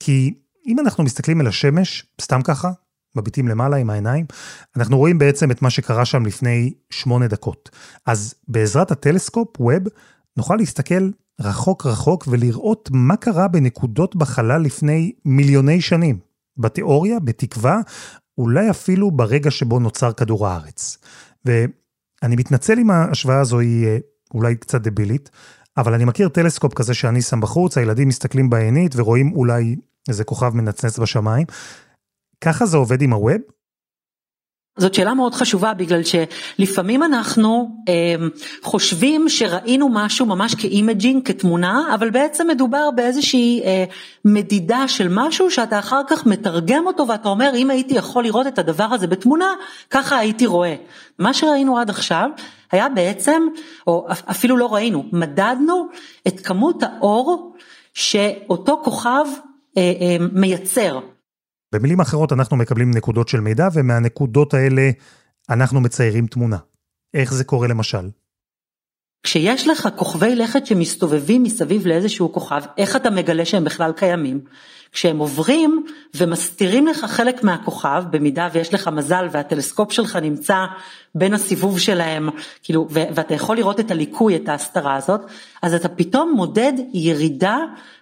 כי 0.00 0.34
אם 0.66 0.80
אנחנו 0.80 1.04
מסתכלים 1.04 1.40
אל 1.40 1.46
השמש, 1.46 2.06
סתם 2.20 2.42
ככה, 2.42 2.70
מביטים 3.16 3.48
למעלה 3.48 3.76
עם 3.76 3.90
העיניים, 3.90 4.26
אנחנו 4.76 4.98
רואים 4.98 5.18
בעצם 5.18 5.50
את 5.50 5.62
מה 5.62 5.70
שקרה 5.70 6.04
שם 6.04 6.26
לפני 6.26 6.72
שמונה 6.90 7.26
דקות. 7.28 7.70
אז 8.06 8.34
בעזרת 8.48 8.90
הטלסקופ, 8.90 9.60
ווב, 9.60 9.82
נוכל 10.36 10.56
להסתכל 10.56 11.10
רחוק 11.42 11.86
רחוק 11.86 12.24
ולראות 12.28 12.88
מה 12.92 13.16
קרה 13.16 13.48
בנקודות 13.48 14.16
בחלל 14.16 14.62
לפני 14.62 15.12
מיליוני 15.24 15.80
שנים. 15.80 16.18
בתיאוריה, 16.56 17.20
בתקווה, 17.20 17.80
אולי 18.38 18.70
אפילו 18.70 19.10
ברגע 19.10 19.50
שבו 19.50 19.78
נוצר 19.78 20.12
כדור 20.12 20.46
הארץ. 20.46 20.98
ואני 21.44 22.36
מתנצל 22.36 22.78
אם 22.78 22.90
ההשוואה 22.90 23.40
הזו 23.40 23.58
היא 23.58 23.86
אה, 23.86 23.98
אולי 24.34 24.56
קצת 24.56 24.80
דבילית, 24.80 25.30
אבל 25.76 25.94
אני 25.94 26.04
מכיר 26.04 26.28
טלסקופ 26.28 26.74
כזה 26.74 26.94
שאני 26.94 27.22
שם 27.22 27.40
בחוץ, 27.40 27.78
הילדים 27.78 28.08
מסתכלים 28.08 28.50
בעינית 28.50 28.92
ורואים 28.96 29.32
אולי 29.32 29.76
איזה 30.08 30.24
כוכב 30.24 30.54
מנצנץ 30.54 30.98
בשמיים. 30.98 31.46
ככה 32.40 32.66
זה 32.66 32.76
עובד 32.76 33.02
עם 33.02 33.12
הווב? 33.12 33.40
זאת 34.76 34.94
שאלה 34.94 35.14
מאוד 35.14 35.34
חשובה 35.34 35.74
בגלל 35.74 36.00
שלפעמים 36.04 37.02
אנחנו 37.02 37.76
אה, 37.88 38.14
חושבים 38.62 39.28
שראינו 39.28 39.88
משהו 39.92 40.26
ממש 40.26 40.54
כ 40.54 40.68
imaging, 40.68 41.26
כתמונה, 41.26 41.94
אבל 41.94 42.10
בעצם 42.10 42.48
מדובר 42.48 42.90
באיזושהי 42.90 43.60
אה, 43.64 43.84
מדידה 44.24 44.88
של 44.88 45.08
משהו 45.10 45.50
שאתה 45.50 45.78
אחר 45.78 46.00
כך 46.08 46.26
מתרגם 46.26 46.86
אותו 46.86 47.08
ואתה 47.08 47.28
אומר 47.28 47.52
אם 47.54 47.70
הייתי 47.70 47.94
יכול 47.94 48.24
לראות 48.24 48.46
את 48.46 48.58
הדבר 48.58 48.84
הזה 48.84 49.06
בתמונה, 49.06 49.54
ככה 49.90 50.18
הייתי 50.18 50.46
רואה. 50.46 50.74
מה 51.18 51.34
שראינו 51.34 51.78
עד 51.78 51.90
עכשיו 51.90 52.30
היה 52.72 52.88
בעצם, 52.88 53.42
או 53.86 54.06
אפילו 54.30 54.56
לא 54.56 54.74
ראינו, 54.74 55.04
מדדנו 55.12 55.88
את 56.26 56.40
כמות 56.40 56.82
האור 56.82 57.56
שאותו 57.94 58.80
כוכב 58.84 59.24
אה, 59.76 59.92
אה, 60.00 60.16
מייצר. 60.32 60.98
במילים 61.72 62.00
אחרות, 62.00 62.32
אנחנו 62.32 62.56
מקבלים 62.56 62.90
נקודות 62.90 63.28
של 63.28 63.40
מידע, 63.40 63.68
ומהנקודות 63.74 64.54
האלה 64.54 64.90
אנחנו 65.50 65.80
מציירים 65.80 66.26
תמונה. 66.26 66.56
איך 67.14 67.34
זה 67.34 67.44
קורה 67.44 67.68
למשל? 67.68 68.08
כשיש 69.22 69.68
לך 69.68 69.88
כוכבי 69.96 70.34
לכת 70.36 70.66
שמסתובבים 70.66 71.42
מסביב 71.42 71.86
לאיזשהו 71.86 72.32
כוכב, 72.32 72.62
איך 72.78 72.96
אתה 72.96 73.10
מגלה 73.10 73.44
שהם 73.44 73.64
בכלל 73.64 73.92
קיימים? 73.92 74.40
כשהם 74.92 75.18
עוברים 75.18 75.84
ומסתירים 76.16 76.86
לך 76.86 77.04
חלק 77.04 77.44
מהכוכב, 77.44 78.04
במידה 78.10 78.48
ויש 78.52 78.74
לך 78.74 78.88
מזל 78.88 79.28
והטלסקופ 79.32 79.92
שלך 79.92 80.16
נמצא 80.16 80.56
בין 81.14 81.34
הסיבוב 81.34 81.78
שלהם, 81.78 82.28
כאילו, 82.62 82.86
ואתה 82.90 83.34
יכול 83.34 83.56
לראות 83.56 83.80
את 83.80 83.90
הליקוי, 83.90 84.36
את 84.36 84.48
ההסתרה 84.48 84.96
הזאת, 84.96 85.20
אז 85.62 85.74
אתה 85.74 85.88
פתאום 85.88 86.32
מודד 86.36 86.72
ירידה 86.94 87.58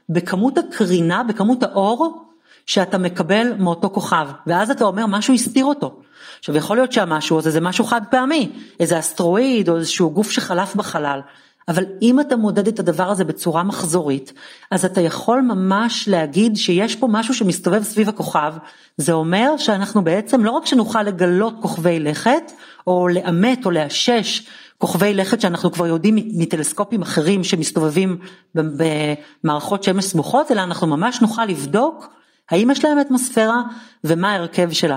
בכמות 0.08 0.58
הקרינה, 0.58 1.22
בכמות 1.22 1.62
האור 1.62 2.29
שאתה 2.70 2.98
מקבל 2.98 3.52
מאותו 3.58 3.90
כוכב, 3.90 4.28
ואז 4.46 4.70
אתה 4.70 4.84
אומר 4.84 5.06
משהו 5.06 5.34
הסתיר 5.34 5.64
אותו. 5.64 6.00
עכשיו 6.38 6.56
יכול 6.56 6.76
להיות 6.76 6.92
שהמשהו 6.92 7.38
הזה 7.38 7.50
זה 7.50 7.60
משהו 7.60 7.84
חד 7.84 8.00
פעמי, 8.10 8.52
איזה 8.80 8.98
אסטרואיד 8.98 9.68
או 9.68 9.76
איזשהו 9.76 10.10
גוף 10.10 10.30
שחלף 10.30 10.74
בחלל, 10.74 11.20
אבל 11.68 11.84
אם 12.02 12.20
אתה 12.20 12.36
מודד 12.36 12.68
את 12.68 12.78
הדבר 12.78 13.10
הזה 13.10 13.24
בצורה 13.24 13.62
מחזורית, 13.62 14.32
אז 14.70 14.84
אתה 14.84 15.00
יכול 15.00 15.40
ממש 15.40 16.08
להגיד 16.08 16.56
שיש 16.56 16.96
פה 16.96 17.08
משהו 17.10 17.34
שמסתובב 17.34 17.82
סביב 17.82 18.08
הכוכב, 18.08 18.54
זה 18.96 19.12
אומר 19.12 19.56
שאנחנו 19.56 20.04
בעצם 20.04 20.44
לא 20.44 20.50
רק 20.50 20.66
שנוכל 20.66 21.02
לגלות 21.02 21.54
כוכבי 21.60 22.00
לכת, 22.00 22.52
או 22.86 23.08
לאמת 23.08 23.66
או 23.66 23.70
לאשש 23.70 24.46
כוכבי 24.78 25.14
לכת 25.14 25.40
שאנחנו 25.40 25.72
כבר 25.72 25.86
יודעים 25.86 26.16
מטלסקופים 26.16 27.02
אחרים 27.02 27.44
שמסתובבים 27.44 28.18
במערכות 28.54 29.84
שמש 29.84 30.04
סמוכות, 30.04 30.50
אלא 30.52 30.60
אנחנו 30.60 30.86
ממש 30.86 31.20
נוכל 31.20 31.44
לבדוק 31.44 32.19
האם 32.50 32.70
יש 32.70 32.84
להם 32.84 32.98
אטמוספירה 32.98 33.62
ומה 34.04 34.32
ההרכב 34.32 34.70
שלה. 34.70 34.96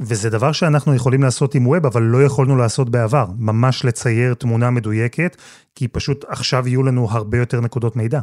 וזה 0.00 0.30
דבר 0.30 0.52
שאנחנו 0.52 0.94
יכולים 0.94 1.22
לעשות 1.22 1.54
עם 1.54 1.66
ווב, 1.66 1.86
אבל 1.86 2.02
לא 2.02 2.22
יכולנו 2.22 2.56
לעשות 2.56 2.90
בעבר, 2.90 3.26
ממש 3.38 3.84
לצייר 3.84 4.34
תמונה 4.34 4.70
מדויקת, 4.70 5.36
כי 5.74 5.88
פשוט 5.88 6.24
עכשיו 6.28 6.68
יהיו 6.68 6.82
לנו 6.82 7.08
הרבה 7.10 7.38
יותר 7.38 7.60
נקודות 7.60 7.96
מידע. 7.96 8.20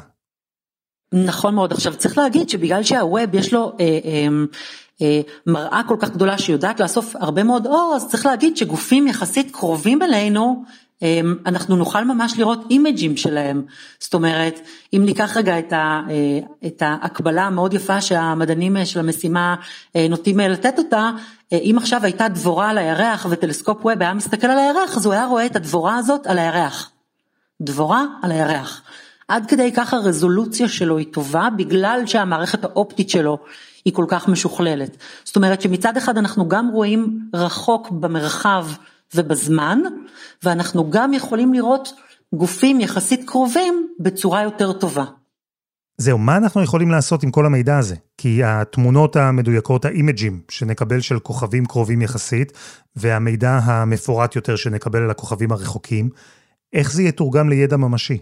נכון 1.13 1.55
מאוד, 1.55 1.71
עכשיו 1.71 1.95
צריך 1.95 2.17
להגיד 2.17 2.49
שבגלל 2.49 2.83
שהווב 2.83 3.33
יש 3.33 3.53
לו 3.53 3.73
אה, 3.79 3.99
אה, 4.05 4.27
אה, 5.01 5.21
מראה 5.47 5.81
כל 5.87 5.95
כך 5.99 6.09
גדולה 6.09 6.37
שיודעת 6.37 6.79
לאסוף 6.79 7.15
הרבה 7.15 7.43
מאוד 7.43 7.65
אור, 7.67 7.93
אז 7.95 8.07
צריך 8.09 8.25
להגיד 8.25 8.57
שגופים 8.57 9.07
יחסית 9.07 9.51
קרובים 9.51 10.01
אלינו, 10.01 10.63
אנחנו 11.45 11.75
נוכל 11.75 12.03
ממש 12.03 12.33
לראות 12.37 12.59
אימג'ים 12.69 13.17
שלהם, 13.17 13.61
זאת 13.99 14.13
אומרת 14.13 14.59
אם 14.93 15.01
ניקח 15.05 15.37
רגע 15.37 15.59
את, 15.59 15.73
ה, 15.73 16.01
אה, 16.09 16.67
את 16.67 16.81
ההקבלה 16.81 17.43
המאוד 17.43 17.73
יפה 17.73 18.01
שהמדענים 18.01 18.77
אה, 18.77 18.85
של 18.85 18.99
המשימה 18.99 19.55
אה, 19.95 20.07
נוטים 20.09 20.39
לתת 20.39 20.73
אותה, 20.77 21.11
אם 21.51 21.75
עכשיו 21.77 22.03
הייתה 22.03 22.27
דבורה 22.27 22.69
על 22.69 22.77
הירח 22.77 23.25
וטלסקופ 23.29 23.85
ווב 23.85 24.01
היה 24.01 24.13
מסתכל 24.13 24.47
על 24.47 24.57
הירח 24.57 24.97
אז 24.97 25.05
הוא 25.05 25.13
היה 25.13 25.25
רואה 25.25 25.45
את 25.45 25.55
הדבורה 25.55 25.97
הזאת 25.97 26.27
על 26.27 26.39
הירח, 26.39 26.91
דבורה 27.61 28.05
על 28.21 28.31
הירח, 28.31 28.81
עד 29.27 29.45
כדי 29.45 29.71
כך 29.71 29.93
הרזולוציה 29.93 30.69
שלו 30.69 30.97
היא 30.97 31.07
טובה 31.13 31.47
בגלל 31.57 32.01
שהמערכת 32.05 32.63
האופטית 32.63 33.09
שלו 33.09 33.37
היא 33.85 33.93
כל 33.93 34.05
כך 34.07 34.27
משוכללת, 34.27 34.97
זאת 35.23 35.35
אומרת 35.35 35.61
שמצד 35.61 35.97
אחד 35.97 36.17
אנחנו 36.17 36.49
גם 36.49 36.69
רואים 36.69 37.19
רחוק 37.33 37.91
במרחב 37.91 38.67
ובזמן, 39.15 39.79
ואנחנו 40.43 40.89
גם 40.89 41.13
יכולים 41.13 41.53
לראות 41.53 41.93
גופים 42.35 42.79
יחסית 42.79 43.21
קרובים 43.25 43.87
בצורה 43.99 44.43
יותר 44.43 44.73
טובה. 44.73 45.05
זהו, 45.97 46.17
מה 46.17 46.37
אנחנו 46.37 46.63
יכולים 46.63 46.91
לעשות 46.91 47.23
עם 47.23 47.31
כל 47.31 47.45
המידע 47.45 47.77
הזה? 47.77 47.95
כי 48.17 48.43
התמונות 48.43 49.15
המדויקות, 49.15 49.85
האימג'ים 49.85 50.41
שנקבל 50.49 50.99
של 50.99 51.19
כוכבים 51.19 51.65
קרובים 51.65 52.01
יחסית, 52.01 52.51
והמידע 52.95 53.59
המפורט 53.63 54.35
יותר 54.35 54.55
שנקבל 54.55 55.03
על 55.03 55.11
הכוכבים 55.11 55.51
הרחוקים, 55.51 56.09
איך 56.73 56.91
זה 56.91 57.03
יתורגם 57.03 57.49
לידע 57.49 57.77
ממשי? 57.77 58.17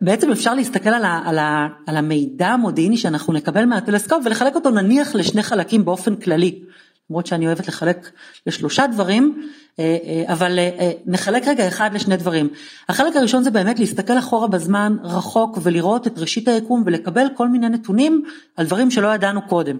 בעצם 0.00 0.30
אפשר 0.30 0.54
להסתכל 0.54 0.88
על, 0.88 1.04
ה, 1.04 1.22
על, 1.24 1.38
ה, 1.38 1.68
על 1.86 1.96
המידע 1.96 2.48
המודיעיני 2.48 2.96
שאנחנו 2.96 3.32
נקבל 3.32 3.64
מהטלסקופ 3.64 4.22
ולחלק 4.26 4.54
אותו 4.54 4.70
נניח 4.70 5.14
לשני 5.14 5.42
חלקים 5.42 5.84
באופן 5.84 6.16
כללי. 6.16 6.62
למרות 7.10 7.26
שאני 7.26 7.46
אוהבת 7.46 7.68
לחלק 7.68 8.10
לשלושה 8.46 8.86
דברים, 8.86 9.48
אה, 9.78 9.96
אה, 10.04 10.32
אבל 10.32 10.58
אה, 10.58 10.90
נחלק 11.06 11.48
רגע 11.48 11.68
אחד 11.68 11.90
לשני 11.94 12.16
דברים. 12.16 12.48
החלק 12.88 13.16
הראשון 13.16 13.42
זה 13.42 13.50
באמת 13.50 13.78
להסתכל 13.78 14.18
אחורה 14.18 14.48
בזמן 14.48 14.96
רחוק 15.02 15.58
ולראות 15.62 16.06
את 16.06 16.18
ראשית 16.18 16.48
היקום 16.48 16.82
ולקבל 16.86 17.26
כל 17.34 17.48
מיני 17.48 17.68
נתונים 17.68 18.24
על 18.56 18.66
דברים 18.66 18.90
שלא 18.90 19.14
ידענו 19.14 19.42
קודם. 19.48 19.76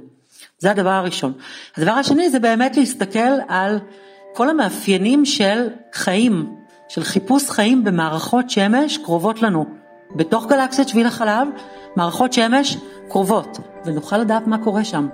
זה 0.58 0.70
הדבר 0.70 0.90
הראשון. 0.90 1.32
הדבר 1.76 1.92
השני 1.92 2.30
זה 2.30 2.38
באמת 2.38 2.76
להסתכל 2.76 3.32
על 3.48 3.78
כל 4.34 4.50
המאפיינים 4.50 5.24
של 5.24 5.68
חיים, 5.92 6.56
של 6.88 7.04
חיפוש 7.04 7.50
חיים 7.50 7.84
במערכות 7.84 8.50
שמש 8.50 8.98
קרובות 8.98 9.42
לנו. 9.42 9.66
בתוך 10.16 10.46
גלקסיית 10.46 10.88
שביל 10.88 11.06
החלב, 11.06 11.48
מערכות 11.96 12.32
שמש 12.32 12.76
קרובות, 13.08 13.58
ונוכל 13.84 14.18
לדעת 14.18 14.46
מה 14.46 14.64
קורה 14.64 14.84
שם. 14.84 15.08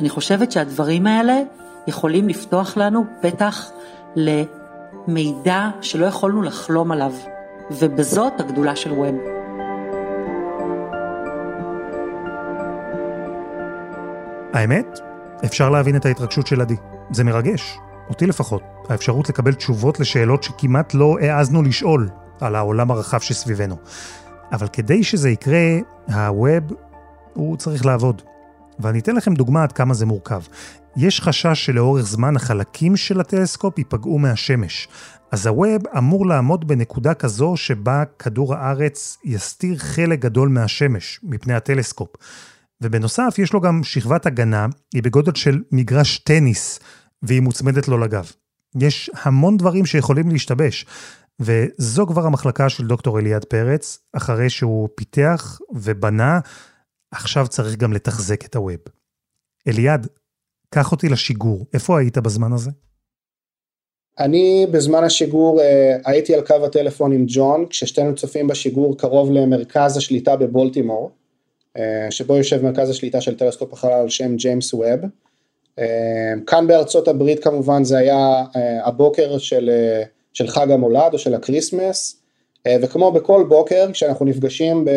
אני 0.00 0.08
חושבת 0.08 0.52
שהדברים 0.52 1.06
האלה 1.06 1.38
יכולים 1.86 2.28
לפתוח 2.28 2.76
לנו 2.76 3.04
פתח 3.20 3.70
למידע 4.16 5.70
שלא 5.80 6.06
יכולנו 6.06 6.42
לחלום 6.42 6.92
עליו, 6.92 7.12
ובזאת 7.70 8.32
הגדולה 8.40 8.76
של 8.76 8.92
ווב. 8.92 9.14
האמת, 14.52 14.98
אפשר 15.44 15.70
להבין 15.70 15.96
את 15.96 16.06
ההתרגשות 16.06 16.46
של 16.46 16.60
עדי. 16.60 16.76
זה 17.10 17.24
מרגש, 17.24 17.78
אותי 18.08 18.26
לפחות. 18.26 18.62
האפשרות 18.88 19.28
לקבל 19.28 19.54
תשובות 19.54 20.00
לשאלות 20.00 20.42
שכמעט 20.42 20.94
לא 20.94 21.16
העזנו 21.20 21.62
לשאול 21.62 22.08
על 22.40 22.54
העולם 22.54 22.90
הרחב 22.90 23.18
שסביבנו. 23.18 23.76
אבל 24.52 24.68
כדי 24.68 25.04
שזה 25.04 25.30
יקרה, 25.30 25.78
הווב, 26.08 26.64
הוא 27.34 27.56
צריך 27.56 27.86
לעבוד. 27.86 28.22
ואני 28.78 28.98
אתן 28.98 29.16
לכם 29.16 29.34
דוגמה 29.34 29.62
עד 29.62 29.72
כמה 29.72 29.94
זה 29.94 30.06
מורכב. 30.06 30.42
יש 30.96 31.20
חשש 31.20 31.66
שלאורך 31.66 32.06
זמן 32.06 32.36
החלקים 32.36 32.96
של 32.96 33.20
הטלסקופ 33.20 33.78
ייפגעו 33.78 34.18
מהשמש. 34.18 34.88
אז 35.30 35.46
הווב 35.46 35.82
אמור 35.98 36.26
לעמוד 36.26 36.68
בנקודה 36.68 37.14
כזו 37.14 37.56
שבה 37.56 38.02
כדור 38.18 38.54
הארץ 38.54 39.18
יסתיר 39.24 39.78
חלק 39.78 40.18
גדול 40.18 40.48
מהשמש, 40.48 41.20
מפני 41.22 41.54
הטלסקופ. 41.54 42.08
ובנוסף, 42.80 43.34
יש 43.38 43.52
לו 43.52 43.60
גם 43.60 43.84
שכבת 43.84 44.26
הגנה, 44.26 44.66
היא 44.94 45.02
בגודל 45.02 45.34
של 45.34 45.62
מגרש 45.72 46.18
טניס, 46.18 46.80
והיא 47.22 47.40
מוצמדת 47.40 47.88
לו 47.88 47.98
לגב. 47.98 48.30
יש 48.80 49.10
המון 49.22 49.56
דברים 49.56 49.86
שיכולים 49.86 50.30
להשתבש, 50.30 50.86
וזו 51.40 52.06
כבר 52.06 52.26
המחלקה 52.26 52.68
של 52.68 52.86
דוקטור 52.86 53.18
אליעד 53.18 53.44
פרץ, 53.44 53.98
אחרי 54.12 54.50
שהוא 54.50 54.88
פיתח 54.94 55.58
ובנה 55.74 56.40
עכשיו 57.12 57.48
צריך 57.48 57.76
גם 57.76 57.92
לתחזק 57.92 58.44
את 58.44 58.56
הווב. 58.56 58.78
אליעד, 59.68 60.06
קח 60.70 60.92
אותי 60.92 61.08
לשיגור, 61.08 61.66
איפה 61.74 61.98
היית 61.98 62.18
בזמן 62.18 62.52
הזה? 62.52 62.70
אני 64.18 64.66
בזמן 64.70 65.04
השיגור 65.04 65.60
אה, 65.60 65.96
הייתי 66.04 66.34
על 66.34 66.40
קו 66.40 66.54
הטלפון 66.64 67.12
עם 67.12 67.24
ג'ון, 67.28 67.66
כששתינו 67.70 68.14
צופים 68.14 68.46
בשיגור 68.46 68.98
קרוב 68.98 69.32
למרכז 69.32 69.96
השליטה 69.96 70.36
בבולטימור, 70.36 71.10
אה, 71.78 72.06
שבו 72.10 72.36
יושב 72.36 72.62
מרכז 72.62 72.90
השליטה 72.90 73.20
של 73.20 73.36
טלסקופ 73.36 73.72
החלל 73.72 73.92
על 73.92 74.08
שם 74.08 74.36
ג'יימס 74.36 74.74
ווב. 74.74 75.00
אה, 75.78 76.32
כאן 76.46 76.66
בארצות 76.66 77.08
הברית 77.08 77.44
כמובן 77.44 77.84
זה 77.84 77.98
היה 77.98 78.44
הבוקר 78.84 79.38
של, 79.38 79.70
של 80.32 80.46
חג 80.46 80.70
המולד 80.70 81.12
או 81.12 81.18
של 81.18 81.34
ה 81.34 81.42
Christmas, 81.42 82.22
וכמו 82.82 83.12
בכל 83.12 83.44
בוקר 83.48 83.92
כשאנחנו 83.92 84.26
נפגשים 84.26 84.84
ב... 84.84 84.90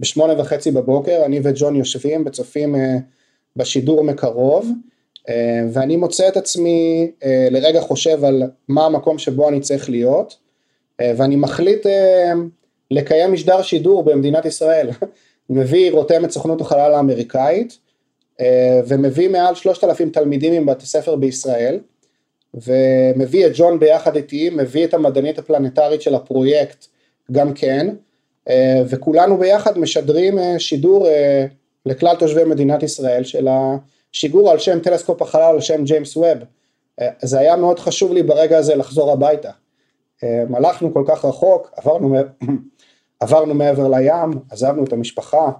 בשמונה 0.00 0.40
וחצי 0.40 0.70
בבוקר, 0.70 1.22
אני 1.24 1.40
וג'ון 1.42 1.76
יושבים 1.76 2.24
וצופים 2.26 2.74
אה, 2.74 2.78
בשידור 3.56 4.04
מקרוב, 4.04 4.70
אה, 5.18 5.30
ואני 5.72 5.96
מוצא 5.96 6.28
את 6.28 6.36
עצמי 6.36 7.10
אה, 7.20 7.26
לרגע 7.50 7.80
חושב 7.80 8.24
על 8.24 8.42
מה 8.68 8.86
המקום 8.86 9.18
שבו 9.18 9.48
אני 9.48 9.60
צריך 9.60 9.90
להיות, 9.90 10.46
ואני 11.16 11.36
מחליט 11.36 11.86
לקיים 12.90 13.32
משדר 13.32 13.62
שידור 13.62 14.04
במדינת 14.04 14.44
ישראל. 14.44 14.90
מביא 15.50 15.92
רותם 15.92 16.24
את 16.24 16.30
סוכנות 16.30 16.60
החלל 16.60 16.94
האמריקאית, 16.94 17.78
ומביא 18.88 19.28
מעל 19.28 19.54
שלושת 19.54 19.84
אלפים 19.84 20.10
תלמידים 20.10 20.52
עם 20.52 20.66
בתי 20.66 20.86
ספר 20.86 21.16
בישראל, 21.16 21.78
ומביא 22.54 23.46
את 23.46 23.52
ג'ון 23.54 23.78
ביחד 23.78 24.16
איתי, 24.16 24.50
מביא 24.50 24.84
את 24.84 24.94
המדענית 24.94 25.38
הפלנטרית 25.38 26.02
של 26.02 26.14
הפרויקט 26.14 26.86
גם 27.32 27.54
כן, 27.54 27.88
אה, 27.88 27.94
וכולנו 28.88 29.38
ביחד 29.38 29.78
משדרים 29.78 30.38
אה, 30.38 30.58
שידור 30.58 31.06
אה, 31.08 31.46
לכלל 31.86 32.16
תושבי 32.16 32.44
מדינת 32.44 32.82
ישראל 32.82 33.24
של 33.24 33.48
השיגור 33.48 34.50
על 34.50 34.58
שם 34.58 34.80
טלסקופ 34.80 35.22
החלל 35.22 35.42
על 35.42 35.60
שם 35.60 35.84
ג'יימס 35.84 36.16
ווב. 36.16 36.38
זה 37.22 37.38
היה 37.38 37.56
מאוד 37.56 37.78
חשוב 37.78 38.12
לי 38.12 38.22
ברגע 38.22 38.58
הזה 38.58 38.74
לחזור 38.74 39.12
הביתה. 39.12 39.50
הלכנו 40.54 40.94
כל 40.94 41.04
כך 41.06 41.24
רחוק, 41.24 41.70
עברנו, 41.76 42.16
עברנו 43.20 43.54
מעבר 43.54 43.88
לים, 43.88 44.40
עזבנו 44.50 44.84
את 44.84 44.92
המשפחה, 44.92 45.50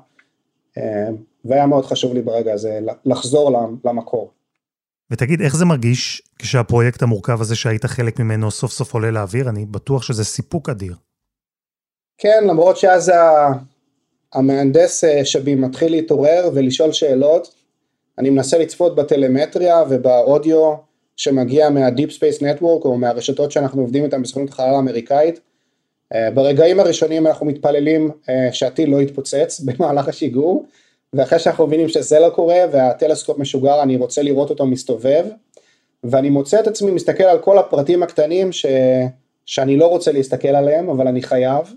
והיה 1.44 1.66
מאוד 1.66 1.85
חשוב 1.87 2.14
לי 2.14 2.22
ברגע 2.22 2.53
הזה 2.53 2.81
לחזור 3.05 3.70
למקור. 3.85 4.31
ותגיד, 5.11 5.40
איך 5.42 5.57
זה 5.57 5.64
מרגיש 5.64 6.22
כשהפרויקט 6.38 7.03
המורכב 7.03 7.40
הזה 7.40 7.57
שהיית 7.57 7.87
חלק 7.87 8.20
ממנו 8.20 8.51
סוף 8.51 8.72
סוף 8.72 8.94
עולה 8.94 9.11
לאוויר? 9.11 9.49
אני 9.49 9.66
בטוח 9.66 10.03
שזה 10.03 10.25
סיפוק 10.25 10.68
אדיר. 10.68 10.94
כן, 12.18 12.44
למרות 12.46 12.76
שאז 12.76 13.12
המהנדס 14.33 15.05
אה, 15.05 15.24
שבי 15.24 15.55
מתחיל 15.55 15.92
להתעורר 15.92 16.50
ולשאול 16.55 16.92
שאלות, 16.92 17.55
אני 18.18 18.31
מנסה 18.31 18.59
לצפות 18.59 18.94
בטלמטריה 18.94 19.83
ובאודיו 19.88 20.74
שמגיע 21.16 21.70
מה 21.70 21.84
Deep 21.84 22.11
Space 22.11 22.42
Network 22.42 22.85
או 22.85 22.98
מהרשתות 22.98 23.52
שאנחנו 23.52 23.83
עובדים 23.83 24.05
איתן 24.05 24.22
בסוכנות 24.22 24.48
החלל 24.48 24.74
האמריקאית. 24.74 25.40
אה, 26.14 26.31
ברגעים 26.31 26.81
הראשונים 26.81 27.26
אנחנו 27.26 27.46
מתפללים 27.46 28.11
אה, 28.29 28.48
שהטיל 28.52 28.90
לא 28.90 29.02
יתפוצץ 29.02 29.61
במהלך 29.66 30.09
השיגור, 30.09 30.66
ואחרי 31.12 31.38
שאנחנו 31.38 31.66
מבינים 31.66 31.88
שזה 31.88 32.18
לא 32.18 32.29
קורה 32.29 32.59
והטלסקופ 32.72 33.38
משוגר 33.38 33.83
אני 33.83 33.96
רוצה 33.96 34.22
לראות 34.22 34.50
אותו 34.50 34.66
מסתובב, 34.66 35.24
ואני 36.05 36.31
מוצא 36.31 36.61
את 36.61 36.66
עצמי 36.66 36.90
מסתכל 36.90 37.24
על 37.24 37.38
כל 37.38 37.59
הפרטים 37.59 38.02
הקטנים 38.02 38.52
ש... 38.52 38.66
שאני 39.46 39.76
לא 39.76 39.87
רוצה 39.87 40.12
להסתכל 40.12 40.48
עליהם, 40.48 40.90
אבל 40.90 41.09
אני 41.09 41.22
חייב, 41.22 41.74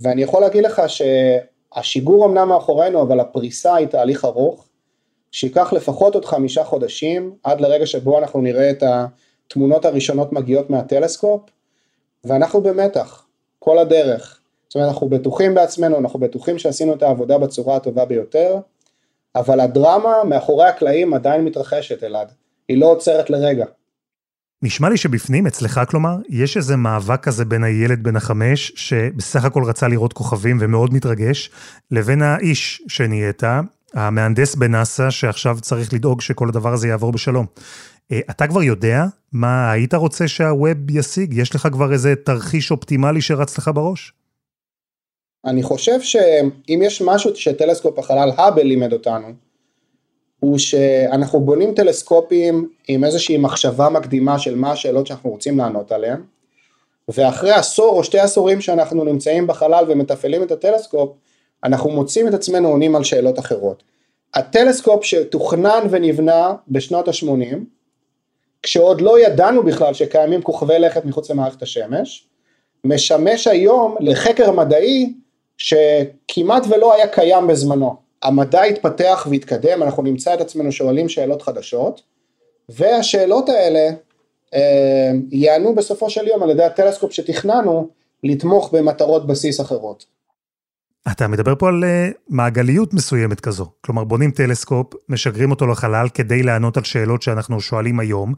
ואני 0.00 0.22
יכול 0.22 0.40
להגיד 0.40 0.64
לך 0.64 0.82
שהשיגור 0.86 2.26
אמנם 2.26 2.48
מאחורינו, 2.48 3.02
אבל 3.02 3.20
הפריסה 3.20 3.74
היא 3.74 3.86
תהליך 3.86 4.24
ארוך, 4.24 4.68
שייקח 5.32 5.72
לפחות 5.72 6.14
עוד 6.14 6.24
חמישה 6.24 6.64
חודשים, 6.64 7.34
עד 7.42 7.60
לרגע 7.60 7.86
שבו 7.86 8.18
אנחנו 8.18 8.40
נראה 8.40 8.70
את 8.70 8.82
התמונות 8.82 9.84
הראשונות 9.84 10.32
מגיעות 10.32 10.70
מהטלסקופ, 10.70 11.40
ואנחנו 12.24 12.60
במתח, 12.60 13.26
כל 13.58 13.78
הדרך. 13.78 14.40
זאת 14.68 14.74
אומרת, 14.74 14.88
אנחנו 14.88 15.08
בטוחים 15.08 15.54
בעצמנו, 15.54 15.98
אנחנו 15.98 16.18
בטוחים 16.18 16.58
שעשינו 16.58 16.94
את 16.94 17.02
העבודה 17.02 17.38
בצורה 17.38 17.76
הטובה 17.76 18.04
ביותר, 18.04 18.56
אבל 19.34 19.60
הדרמה 19.60 20.24
מאחורי 20.24 20.64
הקלעים 20.68 21.14
עדיין 21.14 21.44
מתרחשת, 21.44 22.04
אלעד. 22.04 22.32
היא 22.68 22.78
לא 22.78 22.86
עוצרת 22.86 23.30
לרגע. 23.30 23.64
נשמע 24.62 24.88
לי 24.88 24.96
שבפנים, 24.96 25.46
אצלך 25.46 25.80
כלומר, 25.88 26.16
יש 26.28 26.56
איזה 26.56 26.76
מאבק 26.76 27.22
כזה 27.22 27.44
בין 27.44 27.64
הילד 27.64 28.02
בן 28.02 28.16
החמש, 28.16 28.72
שבסך 28.76 29.44
הכל 29.44 29.64
רצה 29.64 29.88
לראות 29.88 30.12
כוכבים 30.12 30.58
ומאוד 30.60 30.94
מתרגש, 30.94 31.50
לבין 31.90 32.22
האיש 32.22 32.82
שנהיית, 32.88 33.42
המהנדס 33.94 34.54
בנאסא, 34.54 35.10
שעכשיו 35.10 35.58
צריך 35.60 35.92
לדאוג 35.92 36.20
שכל 36.20 36.48
הדבר 36.48 36.72
הזה 36.72 36.88
יעבור 36.88 37.12
בשלום. 37.12 37.46
אה, 38.12 38.20
אתה 38.30 38.46
כבר 38.46 38.62
יודע 38.62 39.04
מה 39.32 39.72
היית 39.72 39.94
רוצה 39.94 40.28
שהווב 40.28 40.90
ישיג? 40.90 41.34
יש 41.34 41.54
לך 41.54 41.68
כבר 41.72 41.92
איזה 41.92 42.14
תרחיש 42.24 42.70
אופטימלי 42.70 43.20
שרץ 43.20 43.58
לך 43.58 43.70
בראש? 43.74 44.12
אני 45.44 45.62
חושב 45.62 46.00
שאם 46.00 46.80
יש 46.82 47.02
משהו 47.02 47.36
שטלסקופ 47.36 47.98
החלל 47.98 48.30
האבל 48.36 48.62
לימד 48.62 48.92
אותנו, 48.92 49.32
הוא 50.40 50.58
שאנחנו 50.58 51.40
בונים 51.40 51.74
טלסקופים 51.74 52.68
עם 52.88 53.04
איזושהי 53.04 53.36
מחשבה 53.36 53.88
מקדימה 53.88 54.38
של 54.38 54.54
מה 54.54 54.72
השאלות 54.72 55.06
שאנחנו 55.06 55.30
רוצים 55.30 55.58
לענות 55.58 55.92
עליהן, 55.92 56.20
ואחרי 57.08 57.52
עשור 57.52 57.94
או 57.94 58.04
שתי 58.04 58.18
עשורים 58.18 58.60
שאנחנו 58.60 59.04
נמצאים 59.04 59.46
בחלל 59.46 59.84
ומתפעלים 59.88 60.42
את 60.42 60.50
הטלסקופ, 60.50 61.10
אנחנו 61.64 61.90
מוצאים 61.90 62.28
את 62.28 62.34
עצמנו 62.34 62.68
עונים 62.68 62.96
על 62.96 63.04
שאלות 63.04 63.38
אחרות. 63.38 63.82
הטלסקופ 64.34 65.04
שתוכנן 65.04 65.86
ונבנה 65.90 66.54
בשנות 66.68 67.08
ה-80, 67.08 67.56
כשעוד 68.62 69.00
לא 69.00 69.20
ידענו 69.20 69.62
בכלל 69.62 69.94
שקיימים 69.94 70.42
כוכבי 70.42 70.78
לכת 70.78 71.04
מחוץ 71.04 71.30
למערכת 71.30 71.62
השמש, 71.62 72.26
משמש 72.84 73.46
היום 73.46 73.96
לחקר 74.00 74.50
מדעי 74.50 75.12
שכמעט 75.58 76.62
ולא 76.68 76.94
היה 76.94 77.08
קיים 77.08 77.46
בזמנו. 77.46 78.07
המדע 78.22 78.62
התפתח 78.62 79.26
והתקדם, 79.30 79.82
אנחנו 79.82 80.02
נמצא 80.02 80.34
את 80.34 80.40
עצמנו 80.40 80.72
שואלים 80.72 81.08
שאלות 81.08 81.42
חדשות, 81.42 82.02
והשאלות 82.68 83.48
האלה 83.48 83.90
אה, 84.54 85.10
יענו 85.30 85.74
בסופו 85.74 86.10
של 86.10 86.26
יום 86.26 86.42
על 86.42 86.50
ידי 86.50 86.64
הטלסקופ 86.64 87.12
שתכננו 87.12 87.88
לתמוך 88.24 88.74
במטרות 88.74 89.26
בסיס 89.26 89.60
אחרות. 89.60 90.06
אתה 91.12 91.28
מדבר 91.28 91.54
פה 91.58 91.68
על 91.68 91.84
uh, 91.84 92.14
מעגליות 92.28 92.94
מסוימת 92.94 93.40
כזו. 93.40 93.66
כלומר, 93.80 94.04
בונים 94.04 94.30
טלסקופ, 94.30 94.94
משגרים 95.08 95.50
אותו 95.50 95.66
לחלל 95.66 96.08
כדי 96.14 96.42
לענות 96.42 96.76
על 96.76 96.84
שאלות 96.84 97.22
שאנחנו 97.22 97.60
שואלים 97.60 98.00
היום, 98.00 98.34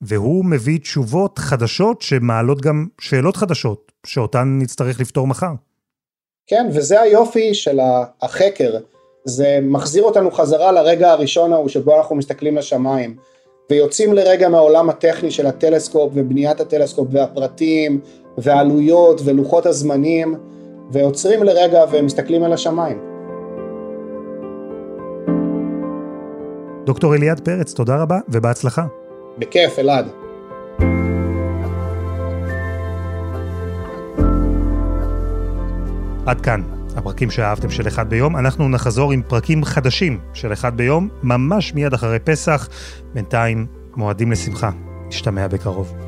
והוא 0.00 0.44
מביא 0.44 0.78
תשובות 0.78 1.38
חדשות 1.38 2.02
שמעלות 2.02 2.60
גם 2.60 2.86
שאלות 3.00 3.36
חדשות, 3.36 3.92
שאותן 4.06 4.58
נצטרך 4.62 5.00
לפתור 5.00 5.26
מחר. 5.26 5.52
כן, 6.46 6.66
וזה 6.74 7.00
היופי 7.00 7.54
של 7.54 7.78
החקר. 8.22 8.78
זה 9.24 9.58
מחזיר 9.62 10.02
אותנו 10.02 10.30
חזרה 10.30 10.72
לרגע 10.72 11.10
הראשון 11.10 11.52
ההוא 11.52 11.68
שבו 11.68 11.96
אנחנו 11.96 12.16
מסתכלים 12.16 12.56
לשמיים, 12.56 13.16
ויוצאים 13.70 14.12
לרגע 14.12 14.48
מהעולם 14.48 14.90
הטכני 14.90 15.30
של 15.30 15.46
הטלסקופ 15.46 16.12
ובניית 16.14 16.60
הטלסקופ 16.60 17.08
והפרטים 17.10 18.00
והעלויות 18.38 19.20
ולוחות 19.24 19.66
הזמנים. 19.66 20.34
ועוצרים 20.92 21.42
לרגע 21.42 21.84
ומסתכלים 21.90 22.42
על 22.42 22.52
השמיים. 22.52 22.98
דוקטור 26.86 27.14
אליעד 27.14 27.40
פרץ, 27.40 27.72
תודה 27.72 28.02
רבה 28.02 28.18
ובהצלחה. 28.28 28.86
בכיף, 29.38 29.78
אלעד. 29.78 30.06
עד 36.26 36.40
כאן, 36.40 36.77
הפרקים 36.98 37.30
שאהבתם 37.30 37.70
של 37.70 37.88
אחד 37.88 38.10
ביום. 38.10 38.36
אנחנו 38.36 38.68
נחזור 38.68 39.12
עם 39.12 39.22
פרקים 39.28 39.64
חדשים 39.64 40.18
של 40.34 40.52
אחד 40.52 40.76
ביום, 40.76 41.08
ממש 41.22 41.74
מיד 41.74 41.94
אחרי 41.94 42.18
פסח. 42.18 42.68
בינתיים, 43.14 43.66
מועדים 43.96 44.32
לשמחה. 44.32 44.70
נשתמע 45.08 45.46
בקרוב. 45.46 46.07